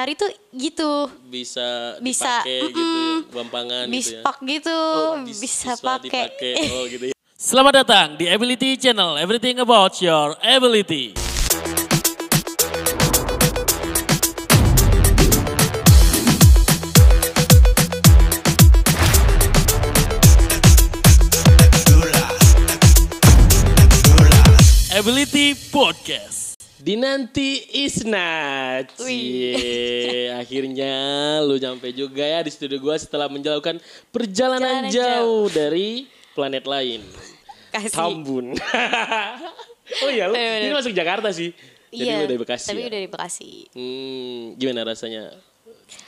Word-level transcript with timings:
penari 0.00 0.14
tuh 0.14 0.30
gitu 0.54 1.12
Bisa 1.28 1.98
Bisa, 1.98 2.40
dipakai 2.40 2.58
gitu 2.70 2.80
ya, 2.80 3.16
gampangan 3.36 3.84
gitu 3.84 3.90
ya. 3.90 3.94
bispak 4.22 4.36
gitu 4.48 4.78
Oh, 4.96 5.12
bis- 5.26 5.40
bisa 5.42 5.70
pakai 5.76 6.00
dipakai. 6.06 6.54
Oh 6.72 6.84
gitu 6.88 7.04
ya. 7.10 7.14
Selamat 7.34 7.84
datang 7.84 8.06
di 8.16 8.24
Ability 8.24 8.76
Channel, 8.76 9.16
everything 9.16 9.60
about 9.60 9.96
your 10.00 10.36
ability. 10.40 11.19
Ability 25.00 25.56
Podcast. 25.72 26.60
Dinanti 26.76 27.72
Isna. 27.72 28.28
Cie, 29.00 30.28
akhirnya 30.44 30.92
lu 31.40 31.56
nyampe 31.56 31.88
juga 31.96 32.20
ya 32.20 32.44
di 32.44 32.52
studio 32.52 32.76
gua 32.76 33.00
setelah 33.00 33.32
menjauhkan 33.32 33.80
perjalanan 34.12 34.84
Perjalanan 34.84 34.92
jauh 34.92 35.48
dari 35.48 36.04
planet 36.36 36.68
lain. 36.68 37.00
kasih 37.72 37.96
Tambun. 37.96 38.52
oh 40.04 40.10
iya, 40.12 40.28
lu 40.28 40.36
ini 40.36 40.68
masuk 40.68 40.92
Jakarta 40.92 41.32
sih. 41.32 41.56
Jadi 41.88 42.04
iya 42.04 42.20
lu 42.20 42.28
dari 42.28 42.40
Bekasi 42.44 42.68
tapi 42.68 42.84
ya? 42.84 42.88
udah 42.92 43.00
di 43.00 43.08
Bekasi 43.08 43.50
Hmm, 43.72 44.42
gimana 44.60 44.80
rasanya 44.84 45.32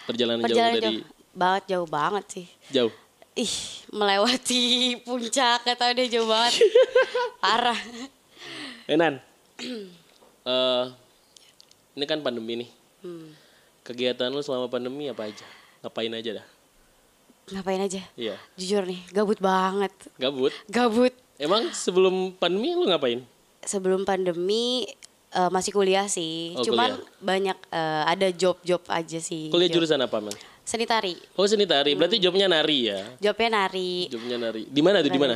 perjalanan, 0.05 0.45
perjalanan 0.45 0.69
jauh 0.69 0.85
dari 0.85 0.97
jauh 1.01 1.33
banget 1.33 1.63
jauh 1.65 1.89
banget 1.89 2.25
sih 2.29 2.47
jauh? 2.69 2.93
ih 3.41 3.55
melewati 3.89 5.01
puncak 5.01 5.65
kata 5.65 5.97
dia 5.97 6.13
jauh 6.13 6.29
banget 6.29 6.61
parah 7.43 7.81
Enan, 8.85 9.23
eh 10.45 10.85
ini 11.93 12.05
kan 12.05 12.19
pandemi 12.21 12.65
nih. 12.65 12.71
Hmm. 13.01 13.29
Kegiatan 13.83 14.31
lu 14.31 14.41
selama 14.41 14.67
pandemi 14.67 15.07
apa 15.07 15.27
aja? 15.27 15.47
Ngapain 15.81 16.13
aja 16.13 16.33
dah? 16.39 16.47
ngapain 17.43 17.83
aja 17.83 17.99
Iya, 18.15 18.39
jujur 18.55 18.87
nih 18.87 19.03
gabut 19.11 19.35
banget 19.37 19.91
gabut. 20.15 20.55
gabut 20.71 21.11
Emang 21.35 21.75
sebelum 21.75 22.31
pandemi 22.33 22.71
lu 22.71 22.87
ngapain? 22.87 23.19
sebelum 23.61 24.07
pandemi 24.07 24.87
eh, 25.29 25.51
masih 25.51 25.75
kuliah 25.75 26.07
sih 26.07 26.55
Oh, 26.55 26.63
cuman 26.63 26.95
kuliah. 26.95 27.19
banyak 27.19 27.57
eh, 27.67 28.03
ada 28.07 28.31
job-job 28.31 28.87
aja 28.87 29.19
sih 29.19 29.51
Kuliah 29.51 29.67
job. 29.67 29.83
jurusan 29.83 29.99
apa, 29.99 30.23
Mang? 30.23 30.39
seni 30.63 30.87
tari 30.87 31.19
Oh, 31.35 31.43
seni 31.43 31.67
tari. 31.67 31.99
Berarti 31.99 32.17
jobnya 32.17 32.47
nari 32.47 32.79
ya? 32.89 33.11
jobnya 33.19 33.51
nari 33.51 34.07
Jobnya 34.07 34.37
nari. 34.39 34.63
Di 34.65 34.81
mana 34.81 35.03
tuh? 35.03 35.11
Di 35.11 35.19
mana? 35.19 35.35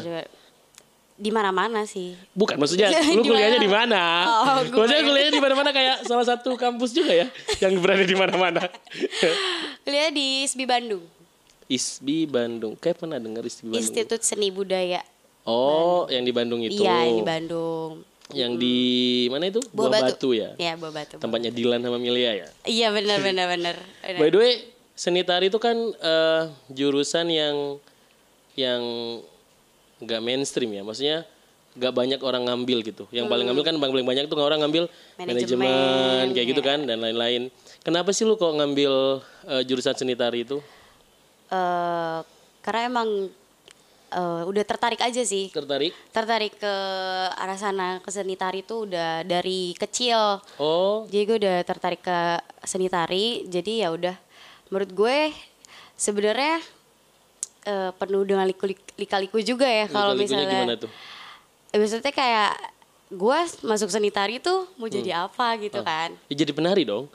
Di 1.17 1.33
mana 1.33 1.49
mana 1.49 1.83
sih 1.83 2.13
Bukan, 2.33 2.61
maksudnya 2.61 2.93
lu 3.17 3.25
kuliahnya 3.25 3.57
di 3.57 3.67
mana? 3.67 4.03
Oh, 4.23 4.45
maksudnya 4.63 5.01
kuliahnya 5.01 5.33
di 5.33 5.41
mana-mana 5.41 5.71
kayak 5.71 5.97
salah 6.09 6.23
satu 6.23 6.55
kampus 6.55 6.93
juga 6.93 7.13
ya 7.15 7.27
yang 7.59 7.81
berada 7.81 8.05
di 8.05 8.13
mana-mana. 8.13 8.69
kuliah 9.85 10.13
di 10.13 10.45
SBI 10.45 10.65
Bandung 10.65 11.03
ISBI 11.67 12.29
Bandung. 12.29 12.77
Kayak 12.77 13.01
pernah 13.01 13.19
denger 13.19 13.43
ISBI 13.43 13.67
Bandung. 13.67 13.81
Institut 13.81 14.21
Seni 14.23 14.49
Budaya 14.49 15.03
Oh, 15.43 16.07
yang 16.07 16.23
di 16.23 16.31
Bandung 16.31 16.59
itu. 16.61 16.79
iya 16.79 17.07
di 17.07 17.23
Bandung 17.23 18.03
Yang 18.31 18.53
di 18.59 18.77
mana 19.31 19.47
itu? 19.47 19.63
Buah 19.71 19.87
Batu. 19.89 20.35
ya. 20.35 20.53
Iya, 20.57 20.75
Buah 20.75 20.91
Batu. 20.91 21.17
Tempatnya 21.17 21.49
Dilan 21.49 21.79
sama 21.79 21.97
Milia 21.97 22.35
ya. 22.37 22.49
Iya 22.63 22.91
benar 22.91 23.23
benar 23.23 23.47
benar. 23.47 23.79
By 24.03 24.29
the 24.29 24.37
way, 24.37 24.53
seni 24.93 25.23
tari 25.23 25.47
itu 25.47 25.57
kan 25.57 25.79
eh, 25.95 26.43
jurusan 26.69 27.31
yang 27.31 27.79
yang 28.55 28.83
nggak 30.03 30.21
mainstream 30.21 30.71
ya. 30.73 30.83
Maksudnya 30.85 31.19
nggak 31.77 31.93
banyak 31.93 32.21
orang 32.25 32.43
ngambil 32.49 32.79
gitu. 32.81 33.05
Yang 33.13 33.29
paling 33.29 33.45
ngambil 33.53 33.65
kan 33.69 33.75
paling 33.77 34.07
banyak 34.09 34.25
tuh 34.33 34.41
orang 34.41 34.65
ngambil 34.65 34.89
manajemen, 35.21 35.69
Manajemen, 35.69 36.25
kayak 36.33 36.47
gitu 36.57 36.63
ya. 36.65 36.69
kan 36.73 36.79
dan 36.89 36.99
lain-lain. 37.05 37.43
Kenapa 37.85 38.11
sih 38.17 38.25
lu 38.25 38.41
kok 38.41 38.49
ngambil 38.57 39.21
eh, 39.45 39.63
jurusan 39.69 39.93
seni 39.93 40.17
tari 40.17 40.49
itu? 40.49 40.59
Eh, 41.53 42.19
karena 42.65 42.81
emang 42.89 43.29
eh, 44.09 44.43
udah 44.49 44.65
tertarik 44.65 45.05
aja 45.05 45.21
sih. 45.21 45.53
Tertarik? 45.53 45.93
Tertarik 46.11 46.57
ke 46.57 46.75
arah 47.37 47.61
sana 47.61 48.01
ke 48.01 48.09
seni 48.09 48.41
tari 48.41 48.65
tuh 48.65 48.89
udah 48.89 49.21
dari 49.29 49.77
kecil. 49.77 50.41
Oh, 50.57 51.05
Jadi 51.13 51.23
gue 51.29 51.37
udah 51.45 51.57
tertarik 51.61 52.01
ke 52.01 52.19
seni 52.65 52.89
tari. 52.89 53.45
Jadi 53.53 53.85
ya 53.85 53.93
udah 53.93 54.17
menurut 54.73 54.91
gue 54.97 55.19
sebenarnya 55.95 56.59
eh, 57.67 57.91
penuh 57.93 58.23
dengan 58.23 58.47
liku, 58.47 58.65
lika-liku 58.95 59.37
juga 59.41 59.67
ya 59.67 59.85
kalau 59.87 60.15
misalnya 60.15 60.47
gimana 60.47 60.75
tuh? 60.77 60.91
Eh, 61.69 61.77
maksudnya 61.77 62.09
kayak 62.09 62.55
gue 63.09 63.39
masuk 63.63 63.87
seni 63.87 64.09
tari 64.09 64.39
tuh 64.39 64.71
mau 64.75 64.87
jadi 64.87 65.11
Hmm. 65.13 65.25
apa 65.27 65.59
gitu 65.59 65.79
kan 65.81 66.15
Ya, 66.27 66.35
jadi 66.37 66.51
penari 66.51 66.83
dong. 66.83 67.07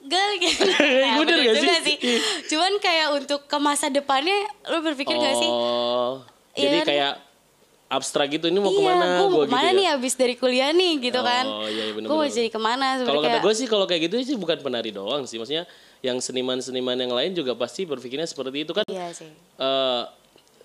Gak 0.00 0.28
gitu 0.38 0.64
bener 1.18 1.36
gak 1.42 1.56
sih? 1.58 1.96
sih 1.96 1.96
Cuman 2.46 2.78
kayak 2.78 3.12
untuk 3.14 3.44
ke 3.44 3.56
masa 3.58 3.88
depannya 3.88 4.32
Lu 4.64 4.80
berpikir 4.80 5.12
gak 5.12 5.36
sih? 5.36 5.50
Oh, 5.50 6.22
jadi 6.54 6.80
kan? 6.80 6.86
kayak 6.86 7.12
abstrak 7.88 8.28
gitu. 8.30 8.46
Ini 8.46 8.56
mau 8.56 8.68
iya 8.68 8.76
ke 8.76 8.82
mana? 8.84 9.04
gue 9.08 9.16
mau 9.18 9.28
Gua 9.34 9.44
ke 9.44 9.50
mana 9.50 9.58
gitu 9.58 9.66
ya? 9.66 9.72
nih 9.74 9.86
abis 9.94 10.14
dari 10.14 10.34
kuliah 10.34 10.70
nih 10.70 10.92
gitu 11.02 11.20
kan 11.20 11.44
Oh, 11.44 11.64
iya, 11.64 11.82
iya, 11.82 11.92
bener, 11.92 12.04
Gue 12.04 12.14
mau 12.14 12.22
bener. 12.22 12.36
jadi 12.36 12.48
ke 12.48 12.60
mana 12.60 12.86
Kalau 13.00 13.18
kata 13.18 13.28
kayak- 13.30 13.42
gue 13.42 13.54
sih 13.54 13.66
kalau 13.66 13.84
kayak 13.84 14.02
gitu 14.04 14.14
sih 14.22 14.36
bukan 14.36 14.56
penari 14.58 14.90
doang 14.90 15.24
sih. 15.24 15.36
Maksudnya 15.36 15.64
yang 15.98 16.16
seniman-seniman 16.18 16.94
yang 16.96 17.10
lain 17.10 17.32
juga 17.32 17.52
pasti 17.54 17.82
berpikirnya 17.82 18.24
seperti 18.24 18.62
itu 18.62 18.72
kan. 18.72 18.84
Iya 18.84 19.08
sih 19.10 19.32
eh, 19.56 20.02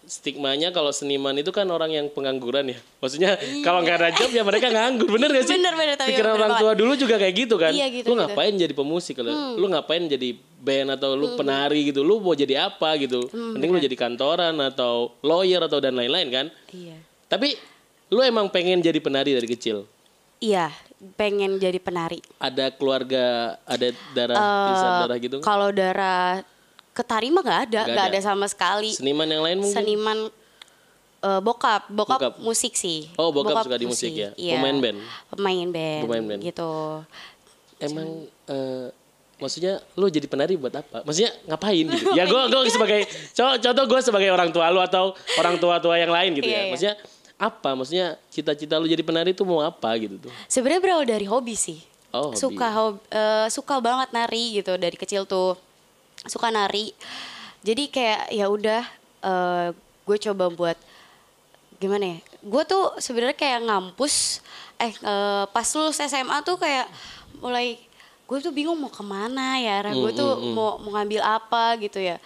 stigmanya 0.04 0.70
kalau 0.70 0.92
seniman 0.92 1.32
itu 1.34 1.48
kan 1.50 1.64
orang 1.66 1.88
yang 1.90 2.06
pengangguran 2.08 2.68
ya. 2.68 2.80
Maksudnya 3.00 3.40
kalau 3.64 3.80
nggak 3.80 3.98
ada 3.98 4.10
job 4.12 4.30
ya 4.30 4.44
mereka 4.44 4.68
nganggur. 4.68 5.08
Bener 5.08 5.32
gak 5.32 5.48
sih? 5.48 5.56
Iya. 5.56 5.64
Bener, 5.64 5.74
bener, 5.74 5.96
tapi 5.96 6.10
Pikiran 6.12 6.28
bener 6.28 6.38
orang 6.38 6.52
banget. 6.52 6.64
tua 6.68 6.74
dulu 6.76 6.94
juga 6.98 7.16
kayak 7.16 7.36
gitu 7.38 7.56
kan. 7.56 7.72
Iya, 7.72 7.88
gitu, 7.90 8.06
lu 8.06 8.14
gitu. 8.14 8.22
ngapain 8.22 8.52
jadi 8.54 8.74
pemusik 8.74 9.16
kalau 9.16 9.32
Hmm. 9.32 9.56
lu 9.56 9.72
ngapain 9.72 10.04
jadi 10.06 10.30
band 10.60 10.90
atau 10.94 11.16
lu 11.16 11.28
penari 11.34 11.88
gitu. 11.88 12.04
Lu 12.04 12.20
mau 12.20 12.36
jadi 12.36 12.68
apa 12.68 13.00
gitu. 13.00 13.26
Hmm, 13.26 13.56
Penting 13.56 13.70
lu 13.70 13.80
jadi 13.80 13.96
kantoran 13.96 14.60
atau 14.60 15.16
lawyer 15.22 15.62
atau 15.62 15.80
dan 15.80 15.96
lain-lain 15.96 16.28
kan. 16.30 16.46
Iya 16.70 17.00
Tapi 17.34 17.58
lu 18.08 18.22
emang 18.22 18.46
pengen 18.48 18.78
jadi 18.78 19.02
penari 19.02 19.34
dari 19.34 19.50
kecil. 19.50 19.90
Iya 20.38 20.70
pengen 21.14 21.60
jadi 21.60 21.76
penari 21.78 22.24
Ada 22.40 22.72
keluarga, 22.72 23.60
ada 23.68 23.88
darah, 24.16 24.38
irisan 24.72 24.92
darah 25.04 25.18
gitu. 25.20 25.38
Kalau 25.44 25.70
darah 25.70 26.40
ketari 26.94 27.28
mah 27.28 27.42
gak 27.42 27.60
ada 27.68 27.82
Nggak 27.84 27.96
Gak 27.98 28.08
ada. 28.08 28.14
ada 28.14 28.20
sama 28.22 28.46
sekali 28.48 28.92
Seniman 28.94 29.28
yang 29.28 29.44
lain 29.44 29.58
mungkin. 29.60 29.76
Seniman 29.76 30.18
eh, 31.20 31.40
bokap, 31.44 31.92
bokap 31.92 32.20
Bokap. 32.20 32.34
musik 32.40 32.74
sih. 32.76 33.12
Oh, 33.16 33.36
bokap 33.36 33.68
suka 33.68 33.76
di 33.76 33.88
musik 33.88 34.12
ya? 34.14 34.30
Iya. 34.36 34.60
Pemain 34.60 34.78
band? 34.80 34.98
Pemain 35.28 35.68
band. 35.68 36.02
Pemain 36.08 36.24
band. 36.24 36.40
Gitu. 36.40 36.72
Emang 37.82 38.08
eh, 38.48 38.88
maksudnya 39.40 39.84
lu 40.00 40.08
jadi 40.08 40.28
penari 40.28 40.56
buat 40.56 40.72
apa? 40.72 41.04
Maksudnya 41.04 41.36
ngapain 41.48 41.84
gitu? 41.84 42.06
ya 42.20 42.24
gue 42.24 42.42
gue 42.48 42.62
sebagai 42.72 43.00
contoh, 43.36 43.84
gue 43.92 44.00
sebagai 44.00 44.30
orang 44.32 44.56
tua 44.56 44.72
lu 44.72 44.80
atau 44.80 45.12
orang 45.36 45.60
tua 45.60 45.84
tua 45.84 46.00
yang 46.00 46.12
lain 46.12 46.32
gitu 46.36 46.48
Iya, 46.48 46.56
ya. 46.56 46.62
iya. 46.62 46.72
Maksudnya 46.72 46.96
apa? 47.44 47.76
Maksudnya 47.76 48.16
cita-cita 48.32 48.80
lu 48.80 48.88
jadi 48.88 49.04
penari 49.04 49.36
itu 49.36 49.44
mau 49.44 49.60
apa 49.60 49.96
gitu 50.00 50.16
tuh? 50.28 50.32
Sebenarnya 50.48 50.82
berawal 50.82 51.06
dari 51.06 51.26
hobi 51.28 51.56
sih. 51.56 51.80
Oh, 52.14 52.32
hobi. 52.32 52.40
Suka 52.40 52.68
hobi, 52.70 53.00
eh, 53.10 53.48
suka 53.50 53.76
banget 53.80 54.10
nari 54.14 54.62
gitu 54.62 54.74
dari 54.78 54.96
kecil 54.96 55.28
tuh. 55.28 55.60
Suka 56.26 56.48
nari. 56.50 56.96
Jadi 57.64 57.90
kayak 57.90 58.32
ya 58.32 58.46
udah 58.48 58.82
eh, 59.24 59.68
gue 60.04 60.18
coba 60.30 60.48
buat 60.48 60.78
gimana 61.78 62.16
ya? 62.16 62.18
Gue 62.44 62.64
tuh 62.64 62.96
sebenarnya 63.00 63.36
kayak 63.36 63.68
ngampus 63.68 64.40
eh 64.80 64.92
eh, 64.92 65.44
pas 65.48 65.68
lulus 65.76 66.00
SMA 66.00 66.38
tuh 66.44 66.58
kayak 66.60 66.88
mulai 67.40 67.80
gue 68.24 68.38
tuh 68.40 68.56
bingung 68.56 68.80
mau 68.80 68.90
ke 68.90 69.04
mana 69.04 69.60
ya 69.60 69.84
gue 69.92 70.12
Hmm, 70.12 70.18
tuh 70.18 70.32
mau 70.56 70.80
mau 70.80 70.96
ngambil 70.96 71.22
apa 71.22 71.76
gitu 71.78 72.00
ya 72.00 72.18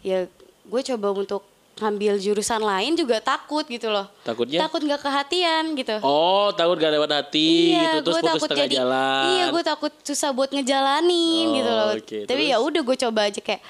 ya 0.00 0.26
gue 0.64 0.80
coba 0.82 1.12
untuk 1.12 1.44
ngambil 1.82 2.14
jurusan 2.16 2.58
lain 2.58 2.94
juga 2.94 3.18
takut 3.18 3.66
gitu 3.66 3.86
loh 3.86 4.06
Takutnya? 4.22 4.62
takut 4.62 4.78
nggak 4.78 5.02
kehatian 5.02 5.74
gitu 5.74 5.98
Oh, 5.98 6.48
takut 6.52 6.76
gak 6.76 6.92
lewat 6.92 7.10
hati 7.10 7.74
gitu 7.74 7.98
terus 8.00 8.14
gue 8.16 8.30
putus 8.30 8.46
tengah 8.48 8.70
jalan. 8.70 9.24
Iya, 9.28 9.44
gue 9.48 9.62
takut 9.62 9.92
susah 10.00 10.30
buat 10.30 10.48
ngejalanin 10.48 11.44
Oh, 11.44 11.54
gitu 11.54 11.70
loh. 11.70 11.90
oke. 11.92 12.18
Tapi 12.22 12.38
Terus? 12.40 12.48
ya 12.48 12.56
udah 12.58 12.80
gue 12.80 12.96
coba 12.98 13.20
aja 13.24 13.40
kayak 13.40 13.62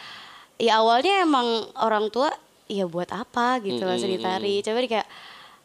ya 0.56 0.73
awalnya 0.76 1.14
emang 1.20 1.49
orang 1.76 2.06
tua 2.06 2.29
ya 2.67 2.85
buat 2.85 3.09
apa 3.09 3.59
gitu 3.61 3.81
loh 3.81 3.97
seni 3.97 4.17
tari. 4.17 4.61
Coba 4.61 4.79
kayak 4.82 5.08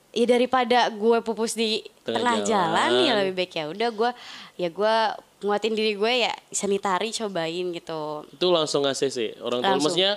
ya 0.10 0.26
daripada 0.26 0.88
gue 0.90 1.18
pupus 1.22 1.54
di 1.54 1.84
Tengah 2.02 2.16
tengah, 2.18 2.36
jalan. 2.42 2.90
jalan. 2.90 3.06
ya 3.06 3.14
lebih 3.18 3.34
baik 3.36 3.52
ya 3.54 3.64
udah 3.68 3.90
gue 3.92 4.10
ya 4.56 4.70
gue 4.70 4.96
nguatin 5.38 5.74
diri 5.74 5.94
gue 5.94 6.14
ya 6.20 6.34
seni 6.50 6.78
tari 6.78 7.12
cobain 7.12 7.66
gitu. 7.70 8.26
Itu 8.28 8.48
langsung 8.50 8.82
ACC. 8.84 9.38
Orang 9.38 9.60
tua 9.60 9.76
maksudnya 9.76 10.16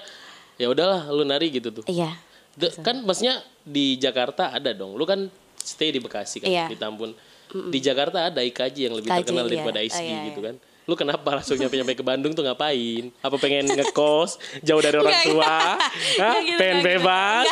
ya 0.60 0.68
udahlah 0.68 1.08
lu 1.08 1.24
nari 1.24 1.48
gitu 1.48 1.72
tuh. 1.72 1.84
Iya. 1.88 2.12
De- 2.52 2.76
kan 2.84 3.00
maksudnya 3.00 3.40
di 3.64 3.96
Jakarta 3.96 4.52
ada 4.52 4.76
dong. 4.76 4.92
Lu 4.92 5.08
kan 5.08 5.32
stay 5.56 5.88
di 5.88 6.00
Bekasi 6.04 6.44
kan, 6.44 6.52
Iya. 6.52 6.68
di 6.68 6.76
Tambun. 6.76 7.16
Di 7.50 7.80
Jakarta 7.80 8.28
ada 8.28 8.44
IKJ 8.44 8.76
yang 8.86 8.94
lebih 8.94 9.08
IKJ, 9.08 9.18
terkenal 9.24 9.44
iya. 9.44 9.50
daripada 9.50 9.78
Oh, 9.80 9.84
iya, 9.88 10.20
gitu 10.28 10.40
iya. 10.44 10.48
kan. 10.52 10.56
lu 10.88 10.98
kenapa 10.98 11.38
langsung 11.38 11.54
nyampe-nyampe 11.54 11.94
ke 11.94 12.02
Bandung 12.02 12.34
tuh 12.34 12.42
ngapain? 12.42 13.14
Apa 13.22 13.38
pengen 13.38 13.62
ngekos 13.62 14.42
jauh 14.58 14.82
dari 14.82 14.98
orang 14.98 15.22
tua? 15.22 15.78
Hah? 16.18 16.34
Gitu, 16.42 16.58
pengen 16.58 16.82
gitu. 16.82 16.88
bebas? 16.98 17.46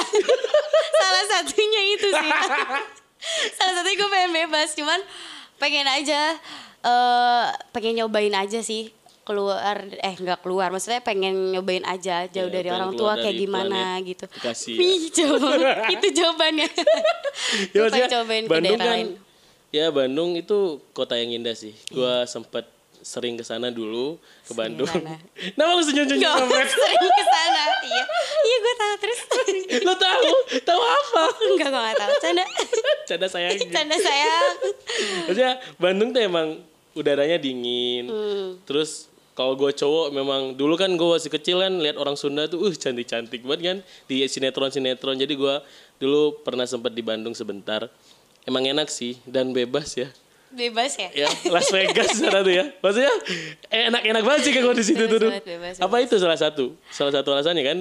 Salah 0.91 1.25
satunya 1.31 1.83
itu 1.95 2.09
sih. 2.11 2.31
Salah 3.59 3.73
satunya 3.79 3.95
gue 3.95 4.11
pengen 4.11 4.33
bebas, 4.35 4.75
cuman 4.75 4.99
pengen 5.55 5.87
aja 5.87 6.35
eh 6.79 7.47
pengen 7.71 8.03
nyobain 8.03 8.35
aja 8.35 8.59
sih 8.59 8.91
keluar 9.29 9.77
eh 9.85 10.15
nggak 10.17 10.41
keluar 10.41 10.73
maksudnya 10.73 10.99
pengen 10.99 11.53
nyobain 11.53 11.85
aja 11.85 12.25
jauh 12.25 12.49
Iya, 12.49 12.55
dari 12.57 12.67
pengen 12.67 12.79
orang 12.81 12.91
keluar 12.91 13.15
tua 13.15 13.23
kayak 13.23 13.29
dari 13.29 13.43
gimana 13.45 13.69
planet 13.69 14.09
gitu. 14.09 14.25
Bekasi 14.33 14.71
ya. 14.73 14.81
Ih, 14.81 15.03
coba. 15.13 15.49
itu 15.95 16.07
jawabannya. 16.11 16.69
Ya, 17.71 17.87
pengen 17.87 18.11
cobain 18.11 18.43
ke 18.43 18.51
Bandung 18.51 18.75
daerah 18.75 18.83
kan, 18.83 18.97
lain. 18.99 19.09
ya 19.71 19.87
Bandung 19.89 20.31
itu 20.35 20.59
kota 20.91 21.15
yang 21.15 21.31
indah 21.33 21.55
sih. 21.55 21.71
Gua 21.89 22.25
Iya. 22.25 22.27
sempet 22.27 22.65
sering 22.99 23.39
ke 23.39 23.45
sana 23.47 23.71
dulu 23.71 24.19
ke 24.43 24.51
Sering 24.51 24.59
Bandung. 24.59 24.91
Nama 25.55 25.71
lu 25.77 25.83
senyum-senyum 25.83 26.19
Gak 26.19 26.35
Mamet? 26.43 26.67
sering 26.67 26.99
ke 26.99 27.25
sana 27.25 27.63
Iya 27.81 28.03
Iya 28.39 28.57
gue 28.59 28.75
tahu 28.75 28.95
terus 28.99 29.19
Lo 29.81 29.95
tahu? 29.95 30.29
Tahu 30.61 30.81
apa? 30.83 31.25
Enggak 31.47 31.69
gue 31.71 31.81
gak 31.81 31.97
tahu 31.97 32.13
Canda 32.19 32.45
Canda 33.07 33.27
sayang. 33.31 33.55
Canda 33.71 33.97
sayang 33.97 34.55
Maksudnya 35.25 35.53
Bandung 35.79 36.11
tuh 36.11 36.21
emang 36.21 36.59
udaranya 36.93 37.39
dingin. 37.39 38.11
Hmm. 38.11 38.59
Terus 38.67 39.07
kalau 39.39 39.55
gue 39.55 39.71
cowok 39.71 40.11
memang 40.11 40.59
dulu 40.59 40.75
kan 40.75 40.91
gue 40.91 41.09
masih 41.15 41.31
kecil 41.31 41.63
kan 41.63 41.79
lihat 41.79 41.95
orang 41.95 42.19
Sunda 42.19 42.51
tuh 42.51 42.59
uh 42.59 42.75
cantik-cantik 42.75 43.47
banget 43.47 43.61
kan 43.63 43.77
di 44.11 44.27
sinetron-sinetron. 44.27 45.15
Jadi 45.15 45.39
gue 45.39 45.55
dulu 46.03 46.43
pernah 46.43 46.67
sempat 46.67 46.91
di 46.91 47.07
Bandung 47.07 47.39
sebentar. 47.39 47.87
Emang 48.43 48.67
enak 48.67 48.91
sih 48.91 49.15
dan 49.23 49.55
bebas 49.55 49.95
ya. 49.95 50.11
Bebas 50.49 50.97
ya 50.97 51.13
Ya, 51.13 51.29
Las 51.55 51.71
Vegas 51.71 52.19
sana 52.19 52.43
tuh 52.43 52.51
ya. 52.51 52.67
Maksudnya 52.83 53.15
enak-enak 53.71 54.23
banget 54.27 54.41
sih 54.43 54.53
kalau 54.59 54.75
di 54.75 54.83
situ 54.83 55.07
Bebas 55.07 55.23
tuh. 55.23 55.31
Banget, 55.31 55.47
bebas, 55.47 55.75
Apa 55.79 55.97
itu 56.03 56.15
salah 56.19 56.39
satu? 56.41 56.75
Salah 56.91 57.13
satu 57.15 57.31
alasannya 57.31 57.63
kan? 57.63 57.79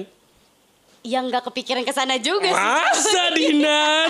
Yang 1.02 1.24
gak 1.32 1.44
kepikiran 1.50 1.82
ke 1.82 1.90
sana 1.90 2.22
juga 2.22 2.54
sih 2.54 2.54
Masa 2.54 3.24
Dinan? 3.34 4.08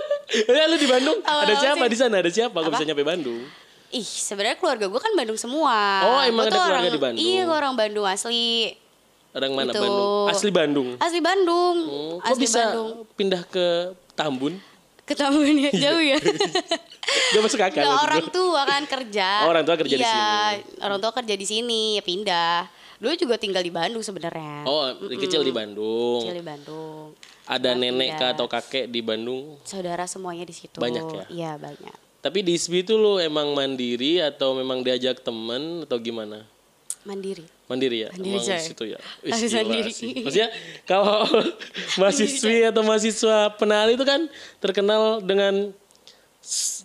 ya 0.56 0.64
lu 0.64 0.76
di 0.80 0.88
Bandung 0.88 1.18
ada 1.20 1.44
Awal-awal 1.44 1.60
siapa 1.60 1.84
sih. 1.84 1.92
di 1.92 1.98
sana? 1.98 2.14
Ada 2.24 2.30
siapa? 2.32 2.56
Kok 2.56 2.68
Apa? 2.70 2.72
bisa 2.72 2.84
nyampe 2.88 3.04
Bandung? 3.04 3.44
Ih 3.88 4.02
sebenarnya 4.02 4.56
keluarga 4.56 4.86
gue 4.86 4.98
kan 4.98 5.12
Bandung 5.12 5.36
semua 5.36 5.76
Oh, 6.02 6.20
emang 6.20 6.44
Gua 6.44 6.50
ada 6.50 6.56
keluarga 6.56 6.78
orang- 6.80 6.90
di 6.90 7.00
Bandung? 7.00 7.22
Iya 7.22 7.40
gue 7.42 7.56
orang 7.56 7.74
Bandung 7.74 8.06
asli 8.06 8.46
Orang 9.30 9.52
mana 9.52 9.68
Itu. 9.68 9.78
Bandung? 9.78 10.26
Asli 10.26 10.50
Bandung. 10.50 10.88
Asli 10.96 11.20
Bandung 11.20 11.76
kok 12.16 12.24
Asli 12.24 12.40
bisa 12.40 12.60
Bandung 12.64 12.90
pindah 13.14 13.42
ke 13.44 13.66
Tambun? 14.12 14.54
Ketemu 15.04 15.38
ya 15.62 15.70
jauh 15.86 16.02
ya 16.02 16.18
Gak 17.06 17.38
masuk 17.40 17.60
akal. 17.60 17.84
Maksud 17.84 18.02
orang 18.02 18.26
tua 18.28 18.60
kan 18.64 18.82
kerja. 18.82 19.28
Oh, 19.44 19.48
orang 19.48 19.62
tua 19.62 19.76
kerja 19.76 19.94
di 19.94 20.02
Iya, 20.02 20.10
sini. 20.10 20.82
orang 20.82 20.98
tua 20.98 21.12
kerja 21.12 21.34
di 21.34 21.46
sini 21.46 21.82
ya 21.94 22.02
pindah. 22.02 22.66
Dulu 22.96 23.12
juga 23.14 23.36
tinggal 23.36 23.60
di 23.60 23.70
Bandung 23.70 24.00
sebenarnya. 24.00 24.64
Oh, 24.64 24.90
dari 24.90 25.14
kecil 25.16 25.44
di 25.44 25.52
Bandung. 25.52 26.24
Kecil 26.24 26.34
di 26.34 26.44
Bandung. 26.44 27.12
Ada 27.46 27.70
Nah, 27.70 27.86
nenek 27.86 28.08
kah 28.16 28.34
atau 28.34 28.48
kakek 28.48 28.88
di 28.88 28.98
Bandung? 28.98 29.60
Saudara 29.62 30.02
semuanya 30.04 30.42
di 30.42 30.50
situ. 30.50 30.80
Banyak 30.80 31.04
ya? 31.06 31.24
Iya, 31.28 31.50
banyak. 31.54 31.98
Tapi 32.26 32.42
di 32.42 32.58
ISBI 32.58 32.82
itu 32.82 32.98
lu 32.98 33.22
emang 33.22 33.54
mandiri 33.54 34.18
atau 34.18 34.58
memang 34.58 34.82
diajak 34.82 35.22
temen 35.22 35.86
atau 35.86 35.94
gimana? 36.02 36.42
Mandiri. 37.06 37.46
Mandiri 37.70 38.02
ya? 38.02 38.10
Mandiri, 38.10 38.42
Emang 38.42 38.58
situ 38.66 38.84
ya? 38.90 38.98
Wih, 39.22 39.30
Harus 39.30 39.46
gila 39.46 39.62
mandiri. 39.62 39.92
sih. 39.94 40.26
Maksudnya 40.26 40.50
kalau 40.82 41.22
mahasiswi 42.02 42.66
atau 42.66 42.82
mahasiswa 42.82 43.54
penali 43.54 43.94
itu 43.94 44.02
kan 44.02 44.26
terkenal 44.58 45.22
dengan 45.22 45.70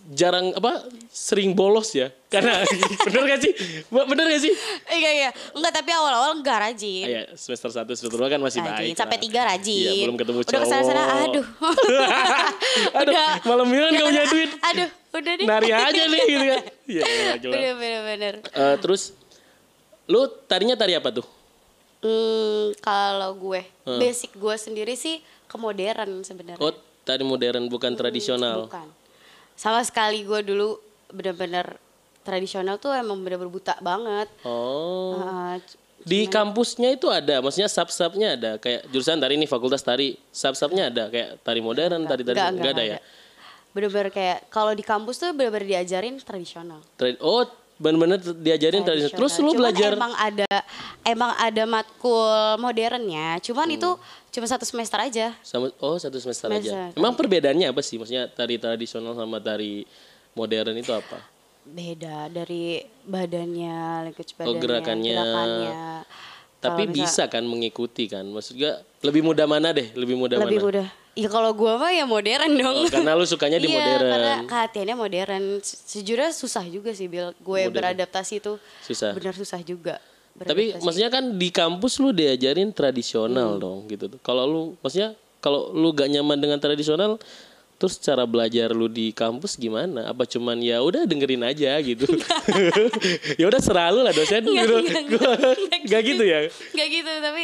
jarang 0.04 0.50
apa 0.50 0.82
sering 1.08 1.52
bolos 1.52 1.90
ya 1.90 2.10
karena 2.26 2.58
bener 3.06 3.22
gak 3.24 3.40
sih 3.40 3.52
bener 3.86 4.26
gak 4.26 4.42
sih 4.42 4.50
Iya, 4.92 5.10
iya. 5.14 5.30
Enggak, 5.52 5.72
tapi 5.72 5.90
awal-awal 5.90 6.34
enggak 6.34 6.58
rajin. 6.60 7.02
Ah, 7.02 7.10
ya 7.10 7.22
semester 7.32 7.70
1 7.70 7.86
semester 7.88 8.10
2 8.12 8.28
kan 8.28 8.38
masih 8.38 8.60
Rajin. 8.60 8.92
baik 8.92 8.94
Sampai 8.94 9.16
tiga 9.16 9.40
rajin. 9.42 9.72
Iya, 9.72 10.04
belum 10.04 10.16
ketemu 10.16 10.38
Udah 10.38 10.48
cowok 10.48 10.60
ke 10.60 10.68
sana-sana, 10.68 11.02
aduh. 11.22 11.46
aduh 12.98 13.12
Udah. 13.12 13.30
malam 13.42 13.66
mingguan 13.66 13.90
Ya 13.90 13.96
gak 13.96 14.04
punya 14.04 14.20
kan, 14.20 14.32
duit 14.32 14.50
Aduh, 14.68 14.88
udah 15.12 15.32
deh. 15.32 15.46
nari 15.46 15.70
aja 15.70 16.02
nih 16.04 16.22
gitu 16.24 16.44
kan 16.46 16.62
iya 16.84 17.02
gila, 17.02 17.32
gila. 17.38 17.52
Bener, 17.52 17.72
bener, 17.74 18.00
bener. 18.04 18.34
Eh, 18.44 18.76
terus 18.78 19.02
lu 20.04 20.20
tarinya 20.44 20.74
tari 20.74 20.92
apa 20.92 21.10
tuh 21.10 21.26
Hmm, 22.02 22.74
kalau 22.82 23.30
gue, 23.32 23.62
basic 23.86 24.34
gue 24.34 24.56
sendiri 24.56 24.92
sih 24.92 25.18
ke 25.44 25.54
modern 25.54 26.20
sebenarnya. 26.20 26.58
oh 26.58 26.74
tari 27.00 27.22
modern 27.22 27.66
bukan 27.66 27.94
tradisional 27.94 28.66
Bukan. 28.66 28.90
Sama 29.62 29.78
sekali 29.86 30.26
gue 30.26 30.42
dulu 30.42 30.74
bener-bener 31.14 31.78
tradisional 32.26 32.82
tuh 32.82 32.90
emang 32.90 33.22
bener-bener 33.22 33.46
buta 33.46 33.78
banget. 33.78 34.26
oh 34.42 35.14
Uh, 35.22 35.54
Di 36.02 36.26
kampusnya 36.26 36.98
itu 36.98 37.06
ada, 37.06 37.38
maksudnya 37.38 37.70
sub-subnya 37.70 38.34
ada, 38.34 38.58
kayak 38.58 38.90
jurusan 38.90 39.22
tari 39.22 39.38
ini 39.38 39.46
fakultas 39.46 39.86
tari, 39.86 40.18
sub-subnya 40.34 40.90
ada, 40.90 41.06
kayak 41.06 41.38
tari 41.46 41.62
modern, 41.62 42.10
tari-tari 42.10 42.42
enggak, 42.42 42.50
enggak, 42.58 42.74
ada 42.74 42.82
ya. 42.82 42.98
Bener-bener 43.70 44.10
kayak 44.10 44.50
kalau 44.50 44.74
di 44.74 44.82
kampus 44.82 45.22
tuh 45.22 45.30
bener-bener 45.30 45.78
diajarin 45.78 46.18
tradisional. 46.18 46.82
Tra- 46.98 47.22
oh, 47.22 47.46
benar-benar 47.82 48.22
diajarin 48.22 48.86
tradisional. 48.86 49.18
Terus 49.18 49.34
lu 49.36 49.50
Cuman 49.50 49.58
belajar 49.58 49.90
emang 49.98 50.14
ada 50.14 50.50
emang 51.02 51.32
ada 51.34 51.62
matkul 51.66 52.30
modernnya, 52.56 53.42
cuman 53.42 53.66
Hmm. 53.66 53.76
itu 53.76 53.90
cuma 54.30 54.46
satu 54.46 54.62
semester 54.62 54.96
aja. 54.96 55.34
sama 55.42 55.74
oh 55.82 55.98
satu 55.98 56.16
semester 56.16 56.46
aja. 56.48 56.62
Semester. 56.62 56.94
Emang 56.94 57.12
perbedaannya 57.12 57.66
apa 57.66 57.82
sih? 57.82 57.98
Maksudnya 57.98 58.30
tari 58.30 58.56
tradisional 58.56 59.12
sama 59.12 59.42
tari 59.42 59.82
modern 60.32 60.78
itu 60.78 60.94
apa? 60.94 61.18
Beda 61.62 62.26
dari 62.26 62.82
badannya, 63.02 64.08
language 64.08 64.34
Oh, 64.34 64.36
badannya, 64.38 64.62
gerakannya. 64.62 65.14
gerakannya. 65.14 65.74
Tapi 66.62 66.82
bisa 66.86 67.26
kan 67.26 67.42
mengikuti 67.42 68.06
kan? 68.06 68.22
Maksudnya 68.24 68.78
lebih 69.02 69.26
mudah 69.26 69.50
mana 69.50 69.74
deh? 69.74 69.90
Lebih 69.92 70.14
mudah 70.14 70.38
lebih 70.38 70.58
mana? 70.58 70.66
mudah. 70.70 70.88
Ya 71.12 71.28
kalau 71.28 71.52
gua 71.52 71.76
mah 71.76 71.90
ya 71.90 72.04
modern 72.04 72.52
dong. 72.54 72.72
Oh, 72.74 72.88
karena 72.88 73.12
lu 73.12 73.22
sukanya 73.22 73.56
di 73.56 73.68
iya, 73.68 73.76
modern. 73.76 74.08
karena 74.08 74.34
kehatiannya 74.44 74.96
modern. 74.96 75.42
Se- 75.60 75.76
Sejujurnya 75.86 76.30
susah 76.30 76.64
juga 76.64 76.90
sih 76.90 77.04
Bil. 77.04 77.36
Gue 77.38 77.68
beradaptasi 77.68 78.40
tuh 78.40 78.56
Susah. 78.80 79.12
benar 79.12 79.32
susah 79.32 79.60
juga. 79.60 80.00
Tapi 80.34 80.72
maksudnya 80.74 81.08
kan 81.08 81.36
di 81.36 81.48
kampus 81.48 81.98
lu 81.98 82.10
diajarin 82.10 82.66
Hmm. 82.66 82.74
tradisional 82.74 83.56
dong 83.56 83.84
gitu. 83.86 84.08
Kalau 84.18 84.44
lu 84.44 84.62
maksudnya 84.78 85.12
kalau 85.38 85.68
lu 85.70 85.92
gak 85.92 86.08
nyaman 86.08 86.38
dengan 86.38 86.56
tradisional 86.56 87.20
terus 87.76 87.98
cara 87.98 88.24
belajar 88.24 88.70
lu 88.70 88.86
di 88.86 89.12
kampus 89.12 89.54
gimana? 89.54 90.08
Apa 90.08 90.24
cuman 90.24 90.56
ya 90.58 90.80
udah 90.80 91.04
dengerin 91.04 91.44
aja 91.44 91.76
gitu. 91.78 92.08
ya 93.40 93.44
udah 93.44 93.60
serah 93.60 93.90
lu 93.90 94.00
lah 94.00 94.10
dosen 94.10 94.40
gitu. 94.40 94.74
nggak, 94.80 95.02
Gua- 95.10 95.36
nggak, 95.36 95.80
Gak 95.84 96.02
gitu 96.02 96.24
ya. 96.24 96.38
Gak 96.72 96.88
gitu 96.90 97.12
tapi 97.20 97.42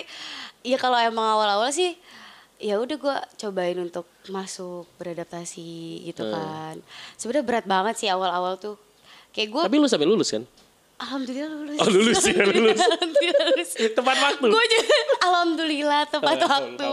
ya 0.63 0.77
kalau 0.77 0.97
emang 0.97 1.27
awal-awal 1.29 1.69
sih 1.69 1.93
ya 2.59 2.75
udah 2.77 2.97
gue 2.97 3.17
cobain 3.39 3.79
untuk 3.79 4.07
masuk 4.27 4.87
beradaptasi 4.99 5.71
gitu 6.05 6.23
Hmm. 6.23 6.35
kan. 6.35 6.75
Sebenarnya 7.15 7.47
berat 7.47 7.67
banget 7.67 7.95
sih 7.97 8.09
awal-awal 8.09 8.59
tuh. 8.59 8.75
Kayak 9.31 9.49
gue 9.55 9.63
Tapi 9.65 9.79
lu 9.79 9.87
sampai 9.87 10.07
lulus 10.07 10.31
kan? 10.31 10.43
Alhamdulillah 10.99 11.49
lulus. 11.49 11.79
Oh, 11.79 11.89
lulus 11.89 12.23
ya, 12.23 12.43
lulus. 12.45 12.77
alhamdulillah 12.77 13.45
lulus. 13.49 13.71
Tepat 13.99 14.17
waktu. 14.19 14.47
gue 14.49 14.65
juga 14.69 14.97
alhamdulillah 15.21 16.03
tepat 16.05 16.39
waktu. 16.41 16.93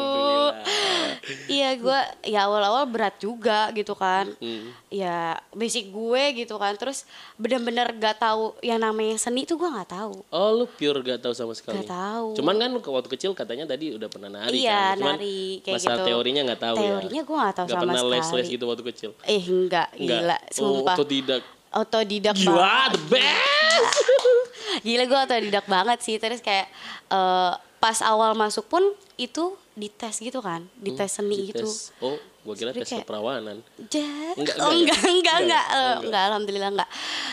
Iya 1.47 1.69
gue 1.75 1.99
ya 2.27 2.45
awal-awal 2.45 2.85
berat 2.85 3.17
juga 3.17 3.71
gitu 3.71 3.93
kan. 3.93 4.29
Hmm. 4.37 4.69
Ya 4.87 5.35
basic 5.51 5.89
gue 5.89 6.23
gitu 6.37 6.55
kan. 6.55 6.75
Terus 6.75 7.03
bener-bener 7.35 7.89
gak 7.95 8.19
tahu 8.19 8.53
yang 8.61 8.77
namanya 8.77 9.15
seni 9.15 9.43
tuh 9.43 9.57
gue 9.57 9.65
nggak 9.65 9.89
tahu. 9.89 10.21
Oh 10.27 10.49
lu 10.53 10.65
pure 10.67 11.01
gak 11.01 11.19
tahu 11.19 11.33
sama 11.33 11.53
sekali. 11.53 11.81
Gak 11.81 11.89
tahu. 11.89 12.27
Cuman 12.35 12.55
kan 12.55 12.69
lu 12.69 12.79
ke 12.79 12.89
waktu 12.89 13.09
kecil 13.09 13.31
katanya 13.33 13.65
tadi 13.67 13.89
udah 13.91 14.05
pernah 14.05 14.29
nari 14.31 14.59
iya 14.59 14.93
kan. 14.93 15.01
Cuman 15.01 15.15
nari 15.15 15.37
kayak 15.59 15.75
masalah 15.75 15.97
gitu. 15.97 16.07
teorinya 16.07 16.41
nggak 16.45 16.61
tahu 16.61 16.75
Teorinya 16.77 17.09
ya. 17.15 17.23
gue 17.25 17.37
gak 17.39 17.55
tahu 17.55 17.65
Gak 17.65 17.71
sama 17.71 17.81
pernah 17.81 17.95
sekali. 17.97 18.13
les-les 18.13 18.47
gitu 18.51 18.63
waktu 18.65 18.83
kecil. 18.85 19.11
Eh 19.25 19.41
enggak, 19.41 19.87
Enggak. 19.93 20.19
gila, 20.21 20.37
Oh, 20.37 20.53
sumpah. 20.53 20.95
otodidak. 20.95 21.43
Otodidak 21.75 22.33
Gila, 22.33 22.55
banget. 22.55 22.89
the 22.89 23.01
best. 23.11 23.95
Gila 24.85 25.03
gue 25.03 25.19
otodidak 25.21 25.65
banget 25.65 25.99
sih. 25.99 26.15
Terus 26.15 26.39
kayak 26.39 26.71
eh, 27.07 27.51
pas 27.77 27.97
awal 28.01 28.31
masuk 28.33 28.65
pun 28.65 28.81
itu 29.15 29.53
dites 29.73 30.17
gitu 30.17 30.39
kan, 30.39 30.63
dites 30.75 31.11
seni 31.11 31.51
gitu. 31.51 31.67
Oh, 31.99 32.15
gua 32.41 32.53
kira 32.53 32.71
Sebenernya 32.71 32.79
tes 32.81 32.89
kayak- 32.89 33.03
keperawanan. 33.03 33.57
Jat. 33.85 34.35
Enggak, 34.35 34.55
oh, 34.57 34.71
enggak 34.71 34.95
enggak, 34.95 35.03
enggak, 35.03 35.11
Enggak 35.11 35.35
enggak? 35.37 35.65
Oh, 35.65 35.75
Eh, 35.75 35.83
enggak. 35.83 35.99
enggak, 36.01 36.23
alhamdulillah 36.25 36.69
enggak. 36.71 36.89